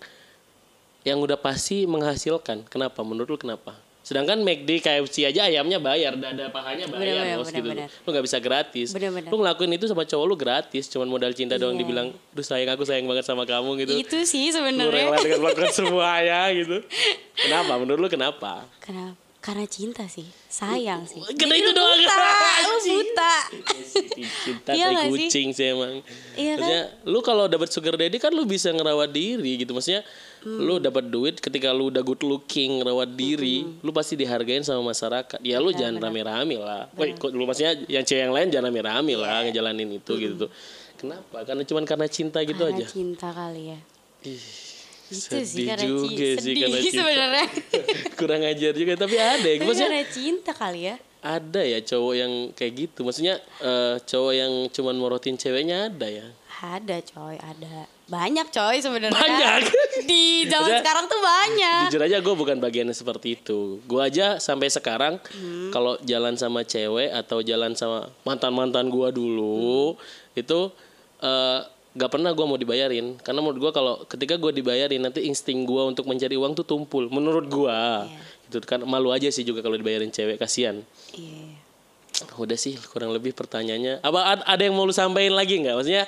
yang 1.04 1.20
udah 1.20 1.36
pasti 1.36 1.84
menghasilkan. 1.84 2.64
Kenapa? 2.66 3.00
Menurut 3.00 3.28
lu 3.28 3.38
kenapa? 3.38 3.76
Sedangkan 4.00 4.36
McD, 4.36 4.84
KFC 4.84 5.24
aja 5.24 5.48
ayamnya 5.48 5.80
bayar, 5.80 6.12
dada 6.12 6.48
pahanya 6.48 6.84
bayar, 6.84 7.24
Bener-bener, 7.24 7.36
bos 7.38 7.48
gitu. 7.48 7.64
bener-bener. 7.64 7.88
Lu 8.04 8.08
nggak 8.10 8.24
bisa 8.24 8.36
gratis. 8.38 8.88
Bener-bener. 8.92 9.28
Lu 9.28 9.36
ngelakuin 9.38 9.72
itu 9.72 9.86
sama 9.86 10.04
cowok 10.04 10.26
lu 10.26 10.36
gratis, 10.36 10.84
cuman 10.88 11.08
modal 11.08 11.32
cinta 11.32 11.56
doang 11.56 11.72
Iya. 11.72 11.80
dibilang, 11.80 12.08
"Duh 12.30 12.44
sayang 12.44 12.68
aku 12.68 12.84
sayang 12.84 13.04
banget 13.06 13.24
sama 13.24 13.44
kamu" 13.44 13.80
gitu. 13.80 13.92
Itu 13.94 14.18
sih 14.24 14.48
Lu 14.48 14.60
sebenarnya. 14.60 15.08
rela 15.08 15.16
dengan 15.18 15.40
melakukan 15.40 15.72
semuanya 15.78 16.52
gitu. 16.52 16.84
Kenapa? 17.34 17.72
Menurut 17.76 17.96
lu 17.98 18.08
kenapa? 18.10 18.68
Kenapa? 18.78 19.16
Karena 19.40 19.64
cinta 19.64 20.04
sih, 20.06 20.24
sayang 20.48 21.04
sih. 21.04 21.20
Karena 21.20 21.52
itu 21.54 21.68
lu 21.68 21.72
doang. 21.74 22.00
Buta, 22.00 22.28
lu 22.62 22.76
buta. 22.90 23.34
Cinta 24.40 24.70
Iya 24.72 24.88
sih? 24.90 25.08
kucing 25.10 25.48
sih 25.50 25.66
emang. 25.66 26.00
Iya 26.32 26.56
kan? 26.56 26.60
Maksudnya 26.60 26.82
lu 27.04 27.18
kalau 27.20 27.44
dapat 27.46 27.68
sugar 27.68 27.92
daddy 27.94 28.16
kan 28.16 28.32
lu 28.32 28.44
bisa 28.44 28.68
ngerawat 28.68 29.08
diri 29.10 29.56
gitu. 29.58 29.72
Maksudnya 29.72 30.00
Hmm. 30.44 30.60
lu 30.60 30.76
dapat 30.76 31.08
duit 31.08 31.36
ketika 31.36 31.72
lu 31.72 31.88
udah 31.88 32.00
good 32.00 32.20
looking, 32.20 32.78
ngerawat 32.78 33.08
diri, 33.10 33.64
lu 33.80 33.90
pasti 33.90 34.12
dihargain 34.12 34.60
sama 34.60 34.84
masyarakat. 34.84 35.40
Ya 35.40 35.56
lu 35.56 35.72
jangan 35.72 35.96
rame-rame 35.98 36.54
lah. 36.54 36.92
Woi, 36.92 37.12
kok 37.12 37.32
lu 37.32 37.42
maksudnya 37.42 37.80
yang 37.86 38.04
cewek 38.04 38.22
yang 38.22 38.30
lain 38.30 38.48
jangan 38.48 38.68
rame-rame 38.68 39.10
Iya. 39.10 39.18
lah 39.18 39.38
ngejalanin 39.42 39.88
itu 39.94 40.12
gitu 40.14 40.34
tuh. 40.38 40.50
Kenapa? 40.94 41.42
Karena 41.42 41.62
cuman 41.62 41.84
karena 41.84 42.06
cinta 42.06 42.38
gitu 42.40 42.60
Karena 42.60 42.76
aja. 42.76 42.86
cinta 42.86 43.28
kali 43.28 43.72
ya. 43.72 43.78
Ih, 44.22 44.44
Itu 45.06 45.36
sih 45.42 45.64
karena 45.64 45.80
juga 45.82 46.12
ci- 46.12 46.36
sih 46.38 46.54
karena 46.54 46.78
cinta. 46.84 46.96
sebenarnya. 46.98 47.46
Kurang 48.20 48.42
ajar 48.42 48.72
juga 48.72 48.92
tapi 48.94 49.16
ada 49.16 49.44
ya. 49.44 49.56
Maksudnya 49.58 49.88
karena 49.90 50.06
cinta 50.06 50.52
kali 50.52 50.80
ya. 50.84 50.96
ada 51.20 51.60
ya 51.62 51.78
cowok 51.80 52.14
yang 52.14 52.32
kayak 52.52 52.72
gitu. 52.78 53.00
Maksudnya 53.00 53.34
eh, 53.58 53.96
cowok 53.98 54.32
yang 54.34 54.52
cuman 54.68 54.94
morotin 54.94 55.36
ceweknya 55.36 55.88
ada 55.88 56.04
ya. 56.04 56.26
Ada 56.60 57.00
coy, 57.02 57.36
ada. 57.36 57.88
Banyak 58.04 58.46
coy 58.48 58.76
sebenarnya. 58.78 59.16
Banyak. 59.16 59.60
Di 60.10 60.44
zaman 60.44 60.76
sekarang 60.76 61.04
tuh 61.06 61.16
banyak. 61.18 61.88
Jujur 61.88 62.02
aja 62.02 62.18
gue 62.18 62.34
bukan 62.34 62.56
bagian 62.58 62.84
seperti 62.90 63.34
itu. 63.34 63.80
Gue 63.82 64.00
aja 64.02 64.36
sampai 64.36 64.68
sekarang 64.68 65.16
Hmm. 65.32 65.70
kalau 65.70 65.96
jalan 66.02 66.34
sama 66.34 66.60
cewek 66.62 67.08
atau 67.10 67.40
jalan 67.40 67.72
sama 67.72 68.06
mantan 68.20 68.52
mantan 68.52 68.86
gue 68.86 69.08
dulu 69.10 69.96
itu 70.32 70.68
eh, 71.18 71.58
gak 71.94 72.10
pernah 72.10 72.30
gue 72.30 72.44
mau 72.44 72.56
dibayarin. 72.56 73.16
Karena 73.18 73.40
menurut 73.40 73.60
gue 73.60 73.72
kalau 73.72 74.04
ketika 74.04 74.36
gue 74.36 74.52
dibayarin 74.52 75.00
nanti 75.00 75.24
insting 75.24 75.64
gue 75.64 75.82
untuk 75.86 76.04
mencari 76.04 76.36
uang 76.36 76.52
tuh 76.54 76.66
tumpul. 76.66 77.08
Menurut 77.08 77.46
gue, 77.46 77.80
itu 78.44 78.60
kan 78.62 78.84
malu 78.84 79.10
aja 79.10 79.26
sih 79.26 79.42
juga 79.42 79.58
kalau 79.58 79.74
dibayarin 79.74 80.10
cewek 80.10 80.36
kasihan. 80.36 80.84
Iya. 81.16 81.56
Udah 82.36 82.54
sih 82.54 82.76
kurang 82.84 83.10
lebih 83.10 83.32
pertanyaannya. 83.32 83.98
Apa 83.98 84.20
ad- 84.28 84.44
ada 84.44 84.62
yang 84.62 84.76
mau 84.76 84.84
lu 84.84 84.92
sampaikan 84.92 85.32
lagi 85.32 85.56
nggak? 85.56 85.74
Maksudnya 85.74 86.04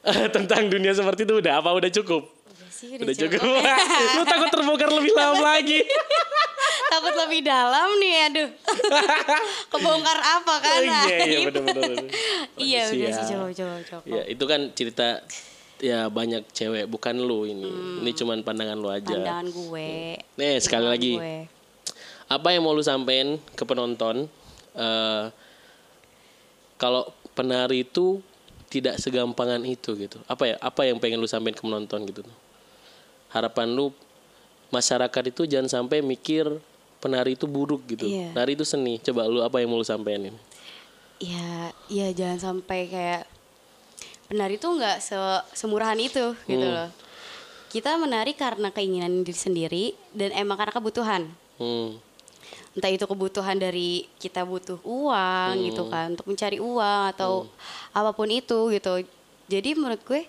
tentang 0.36 0.68
dunia 0.68 0.92
seperti 0.92 1.28
itu 1.28 1.34
udah 1.38 1.60
apa 1.60 1.70
udah 1.70 1.90
cukup? 1.92 2.22
Udah 2.26 2.70
sih 2.72 2.96
Udah 2.96 3.14
cukup. 3.14 3.40
lu 4.16 4.22
takut 4.24 4.48
terbongkar 4.48 4.90
lebih 4.90 5.12
dalam 5.12 5.40
lagi. 5.40 5.80
Takut 6.90 7.14
lebih 7.14 7.46
dalam 7.46 7.86
nih, 8.02 8.14
aduh. 8.26 8.48
Kebongkar 9.70 10.18
apa 10.18 10.54
kan? 10.58 10.74
Oh, 10.74 10.82
iya 10.82 11.16
iya 11.22 11.38
Nah, 11.38 11.46
benar 11.46 11.62
benar. 11.70 12.06
Iya 12.58 12.80
udah 12.90 13.10
sih 13.14 13.24
Siap. 13.24 13.30
coba 13.30 13.46
coba 13.54 13.74
coba. 13.86 14.04
Ya 14.10 14.22
itu 14.26 14.44
kan 14.44 14.60
cerita 14.74 15.08
ya 15.78 16.10
banyak 16.10 16.50
cewek 16.50 16.90
bukan 16.90 17.14
lu 17.22 17.46
ini. 17.46 17.70
Ini 18.02 18.10
cuman 18.10 18.42
pandangan 18.42 18.74
lu 18.74 18.90
aja. 18.90 19.06
Pandangan 19.06 19.46
gue. 19.54 20.18
Nih 20.34 20.58
sekali 20.58 20.82
Pandangan 20.82 20.98
lagi. 20.98 21.14
gue. 21.14 21.36
Apa 22.26 22.48
yang 22.50 22.62
mau 22.66 22.74
lu 22.74 22.82
sampein 22.82 23.38
ke 23.54 23.62
penonton? 23.62 24.26
eh 24.70 25.24
kalau 26.74 27.06
penari 27.32 27.82
itu 27.82 28.18
tidak 28.70 29.02
segampangan 29.02 29.60
itu 29.66 29.98
gitu. 29.98 30.22
Apa 30.24 30.46
ya? 30.46 30.56
Apa 30.62 30.86
yang 30.86 31.02
pengen 31.02 31.18
lu 31.18 31.26
sampein 31.26 31.52
ke 31.52 31.60
penonton 31.60 32.06
gitu? 32.06 32.22
Harapan 33.28 33.66
lu 33.68 33.90
masyarakat 34.70 35.22
itu 35.28 35.42
jangan 35.44 35.66
sampai 35.66 36.00
mikir 36.00 36.46
penari 37.02 37.34
itu 37.34 37.50
buruk 37.50 37.82
gitu. 37.90 38.06
Iya. 38.06 38.30
Nari 38.32 38.54
itu 38.54 38.62
seni. 38.62 39.02
Coba 39.02 39.26
lu 39.26 39.42
apa 39.42 39.58
yang 39.58 39.74
mau 39.74 39.78
lu 39.78 39.84
sampein? 39.84 40.30
Ya, 41.18 41.74
ya 41.90 42.08
jangan 42.14 42.38
sampai 42.38 42.86
kayak 42.86 43.22
penari 44.30 44.56
itu 44.56 44.70
nggak 44.70 45.02
se 45.02 45.18
semurahan 45.52 45.98
itu 45.98 46.32
gitu 46.46 46.64
Hmm. 46.64 46.86
loh. 46.86 46.90
Kita 47.70 47.98
menari 47.98 48.34
karena 48.34 48.70
keinginan 48.70 49.22
diri 49.22 49.36
sendiri 49.36 49.84
dan 50.14 50.30
emang 50.32 50.58
karena 50.58 50.72
kebutuhan. 50.72 51.22
Hmm. 51.58 51.98
Entah 52.70 52.86
itu 52.86 53.02
kebutuhan 53.02 53.58
dari 53.58 54.06
kita 54.16 54.42
butuh 54.42 54.78
uang 54.82 55.52
Hmm. 55.54 55.64
gitu 55.66 55.82
kan 55.86 56.14
untuk 56.14 56.26
mencari 56.26 56.62
uang 56.62 57.02
atau 57.10 57.50
apa 57.90 58.10
pun 58.12 58.30
itu 58.30 58.70
gitu. 58.70 59.02
Jadi 59.50 59.74
menurut 59.74 59.98
gue 60.00 60.22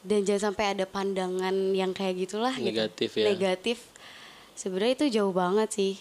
dan 0.00 0.24
jangan 0.24 0.50
sampai 0.50 0.72
ada 0.72 0.88
pandangan 0.88 1.52
yang 1.74 1.92
kayak 1.92 2.16
gitulah 2.16 2.54
gitu. 2.56 2.72
Negatif 2.72 3.10
ya. 3.12 3.24
Negatif. 3.28 3.78
Sebenarnya 4.56 4.94
itu 4.96 5.06
jauh 5.20 5.34
banget 5.36 5.68
sih. 5.68 5.92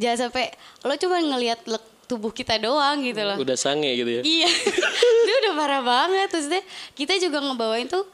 Jangan 0.00 0.32
sampai 0.32 0.48
lo 0.80 0.96
cuma 0.96 1.20
ngelihat 1.20 1.60
tubuh 2.08 2.32
kita 2.32 2.56
doang 2.56 3.04
gitu 3.04 3.20
loh. 3.20 3.36
Udah 3.36 3.52
sange 3.52 3.92
gitu 3.92 4.08
ya. 4.08 4.22
Iya, 4.24 4.48
itu 5.28 5.32
udah 5.44 5.52
parah 5.52 5.82
banget. 5.84 6.32
Maksudnya 6.32 6.62
kita 6.96 7.20
juga 7.20 7.44
ngebawain 7.44 7.84
tuh 7.84 8.08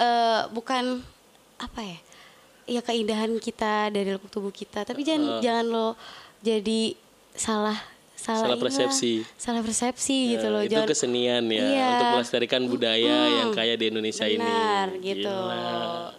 eh, 0.00 0.48
bukan 0.48 1.04
apa 1.60 1.80
ya? 1.84 1.98
Ya 2.64 2.80
keindahan 2.80 3.36
kita 3.36 3.92
dari 3.92 4.16
lekuk 4.16 4.32
tubuh 4.32 4.48
kita. 4.48 4.88
Tapi 4.88 5.04
jangan 5.04 5.44
jangan 5.44 5.66
lo 5.68 5.88
jadi 6.44 6.92
salah 7.32 7.80
salah, 8.14 8.46
Salah 8.46 8.58
persepsi. 8.58 9.20
Salah 9.34 9.60
persepsi 9.60 10.32
gitu 10.32 10.44
Ya, 10.44 10.52
loh. 10.52 10.60
itu 10.60 10.72
Jangan 10.72 10.88
kesenian 10.88 11.44
ya 11.46 11.60
Iya. 11.60 11.88
untuk 11.90 12.08
melestarikan 12.14 12.62
budaya 12.64 13.16
yang 13.34 13.50
kaya 13.50 13.74
di 13.74 13.88
Indonesia 13.88 14.24
ini. 14.24 14.40
benar 14.40 14.88
gitu. 14.96 15.28
Gila. 15.28 16.12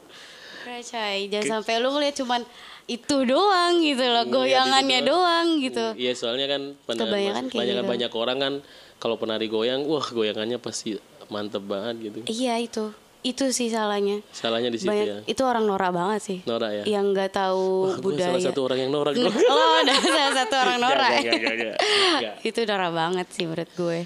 Coy. 0.65 1.17
Jangan 1.27 1.49
sampai 1.61 1.73
lu 1.79 1.89
ngeliat 1.89 2.15
cuman 2.15 2.41
itu 2.85 3.17
doang 3.23 3.81
gitu 3.81 4.05
loh, 4.05 4.25
goyangannya 4.27 5.01
doang 5.01 5.57
gitu. 5.57 5.95
Iya 5.95 6.13
soalnya 6.13 6.45
kan 6.47 6.61
Kebanyakan 6.85 7.49
banyak 7.49 7.75
gitu. 7.75 7.88
banyak 7.88 8.11
orang 8.13 8.38
kan 8.38 8.53
kalau 8.95 9.17
penari 9.17 9.47
goyang, 9.47 9.81
wah 9.83 10.03
goyangannya 10.03 10.57
pasti 10.57 10.99
mantep 11.25 11.63
banget 11.63 11.95
gitu. 12.03 12.17
Iya 12.27 12.61
itu, 12.61 12.93
itu 13.25 13.49
sih 13.49 13.73
salahnya. 13.73 14.21
Salahnya 14.29 14.69
di 14.69 14.77
situ 14.77 14.93
Banyak 14.93 15.07
ya. 15.09 15.17
itu 15.25 15.41
orang 15.41 15.65
norak 15.65 15.89
banget 15.89 16.21
sih. 16.21 16.39
Norak 16.45 16.69
ya. 16.69 16.83
Yang 16.85 17.05
nggak 17.17 17.31
tahu 17.33 17.65
Wah, 17.89 17.97
budaya. 17.97 18.25
salah 18.29 18.45
satu 18.53 18.59
orang 18.69 18.79
yang 18.85 18.91
norak 18.93 19.13
dong. 19.17 19.33
Lo 19.33 19.65
ada 19.81 19.93
salah 19.97 20.33
satu 20.38 20.55
orang 20.63 20.77
norak. 20.77 21.09
Gak, 21.09 21.23
gak, 21.25 21.41
gak, 21.41 21.55
gak, 21.57 21.75
gak. 22.21 22.33
itu 22.53 22.59
norak 22.69 22.91
banget 22.93 23.27
sih 23.33 23.45
menurut 23.49 23.71
gue. 23.73 23.99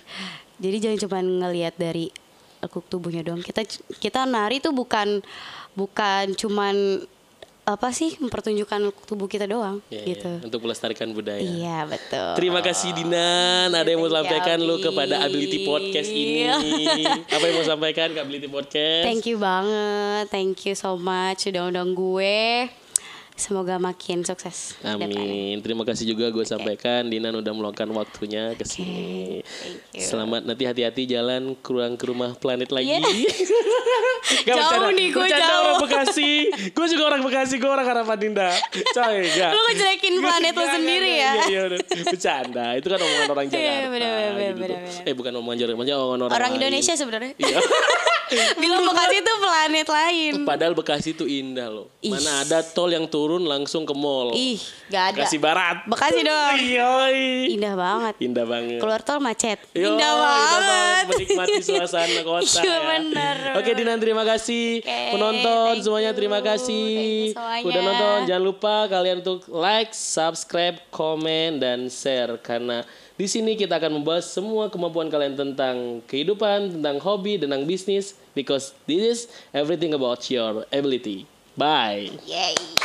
Jadi 0.59 0.77
jangan 0.79 0.97
cuma 1.03 1.17
ngelihat 1.19 1.75
dari 1.75 2.05
lekuk 2.63 2.87
tubuhnya 2.87 3.21
doang. 3.27 3.43
Kita 3.43 3.67
kita 3.99 4.23
nari 4.23 4.63
tuh 4.63 4.71
bukan 4.71 5.19
bukan 5.75 6.35
cuman 6.39 7.03
apa 7.69 7.93
sih 7.93 8.17
mempertunjukkan 8.17 9.05
tubuh 9.05 9.29
kita 9.29 9.45
doang 9.45 9.77
Ya, 9.93 10.01
gitu. 10.01 10.25
ya, 10.25 10.41
Untuk 10.41 10.65
melestarikan 10.65 11.13
budaya. 11.13 11.37
Iya 11.37 11.85
betul. 11.85 12.33
Terima 12.33 12.65
kasih 12.65 12.97
Dinan. 12.97 13.69
Ada 13.69 13.85
yang 13.85 14.01
mau 14.01 14.09
sampaikan 14.09 14.57
lu 14.57 14.81
kepada 14.81 15.21
Ability 15.21 15.63
Podcast 15.63 16.09
ini? 16.09 16.49
Apa 17.35 17.43
yang 17.45 17.55
mau 17.61 17.67
sampaikan 17.67 18.09
ke 18.09 18.19
Ability 18.19 18.49
Podcast? 18.49 19.05
Thank 19.05 19.29
you 19.29 19.37
banget, 19.37 20.33
thank 20.33 20.57
you 20.65 20.73
so 20.73 20.97
much 20.97 21.45
udah 21.45 21.69
undang 21.69 21.93
gue. 21.93 22.65
Semoga 23.39 23.79
makin 23.79 24.19
sukses. 24.21 24.75
Amin. 24.83 25.55
Terima 25.59 25.81
kasih 25.81 26.03
juga 26.05 26.27
gue 26.27 26.43
sampaikan 26.43 27.07
Dinan 27.07 27.31
udah 27.33 27.49
meluangkan 27.49 27.87
waktunya 27.89 28.51
ke 28.51 28.63
sini. 28.63 29.39
you. 29.95 30.03
Selamat 30.03 30.43
nanti 30.43 30.63
hati-hati 30.63 31.07
jalan 31.07 31.55
kurang 31.57 31.95
ke 31.95 32.03
rumah 32.03 32.35
planet 32.35 32.67
lagi. 32.69 32.91
Iya. 32.91 32.99
Gak 34.29 34.51
Jauh 34.51 34.61
bercanda. 34.61 34.91
nih, 34.93 35.07
gue 35.09 35.23
Bercanda 35.23 35.47
jauh. 35.47 35.63
orang 35.63 35.77
Bekasi. 35.81 36.31
gue 36.69 36.85
juga 36.87 37.03
orang 37.07 37.21
Bekasi, 37.23 37.55
gue 37.55 37.71
orang 37.71 37.87
Harapan 37.87 38.17
Dinda. 38.19 38.49
Coy, 38.93 39.17
gak. 39.39 39.49
Lu 39.49 39.61
ngejelekin 39.65 40.13
planet 40.19 40.53
lu 40.53 40.65
sendiri 40.69 41.11
ya. 41.17 41.31
gak, 41.33 41.47
Iya, 41.47 41.61
udah. 41.65 41.79
Bercanda. 42.05 42.65
Itu 42.75 42.87
kan 42.87 42.99
omongan 42.99 43.29
orang 43.29 43.45
Iya, 43.47 43.53
Jakarta. 43.55 43.87
bener, 43.89 43.89
bener, 43.89 44.11
gitu 44.19 44.59
bener, 44.59 44.77
bener. 44.77 45.07
Eh 45.07 45.13
bukan 45.15 45.31
omongan 45.33 45.57
Jakarta, 45.57 45.75
omongan 45.97 46.21
orang 46.21 46.35
Orang. 46.35 46.51
Indonesia 46.53 46.93
sebenarnya. 46.93 47.31
Iya. 47.37 47.57
Bilang 48.61 48.85
Bekasi 48.85 49.15
itu 49.17 49.33
planet 49.39 49.87
lain. 49.89 50.33
Padahal 50.45 50.73
Bekasi 50.73 51.09
itu 51.11 51.25
indah 51.25 51.67
loh. 51.67 51.87
Mana 52.03 52.43
ada 52.43 52.61
tol 52.61 52.85
yang 52.87 53.05
turun 53.05 53.28
langsung 53.37 53.85
ke 53.85 53.93
mall. 53.93 54.33
Ih, 54.33 54.57
gak 54.89 55.13
ada. 55.13 55.21
Bekasi 55.21 55.37
Barat. 55.37 55.85
Bekasi 55.85 56.25
dong. 56.25 56.55
Yoi. 56.81 57.53
Indah 57.53 57.75
banget. 57.77 58.13
Indah 58.17 58.45
banget. 58.49 58.79
Keluar 58.81 59.05
tol 59.05 59.21
macet. 59.21 59.61
Yo, 59.77 59.93
Indah 59.93 60.13
banget. 60.17 61.05
Menikmati 61.13 61.61
suasana 61.61 62.21
kota 62.25 62.61
Iya, 62.65 62.79
ya. 62.81 63.53
Oke 63.61 63.71
Dinan 63.77 64.01
terima 64.01 64.25
kasih. 64.25 64.81
Oke, 64.81 64.97
Penonton 65.13 65.73
semuanya 65.85 66.11
terima 66.17 66.39
kasih. 66.41 67.37
Semuanya. 67.37 67.65
Udah 67.69 67.81
nonton 67.85 68.17
jangan 68.25 68.43
lupa 68.43 68.75
kalian 68.89 69.21
untuk 69.21 69.45
like, 69.53 69.93
subscribe, 69.93 70.81
komen 70.89 71.61
dan 71.61 71.91
share 71.91 72.41
karena 72.41 72.81
di 73.19 73.27
sini 73.27 73.59
kita 73.59 73.75
akan 73.75 73.99
membahas 73.99 74.31
semua 74.31 74.71
kemampuan 74.71 75.11
kalian 75.11 75.35
tentang 75.35 75.99
kehidupan, 76.07 76.79
tentang 76.79 77.03
hobi, 77.03 77.35
tentang 77.35 77.67
bisnis 77.67 78.15
because 78.31 78.71
this 78.87 79.03
is 79.03 79.19
everything 79.51 79.91
about 79.91 80.23
your 80.31 80.63
ability. 80.71 81.27
Bye. 81.59 82.15
Yay. 82.23 82.78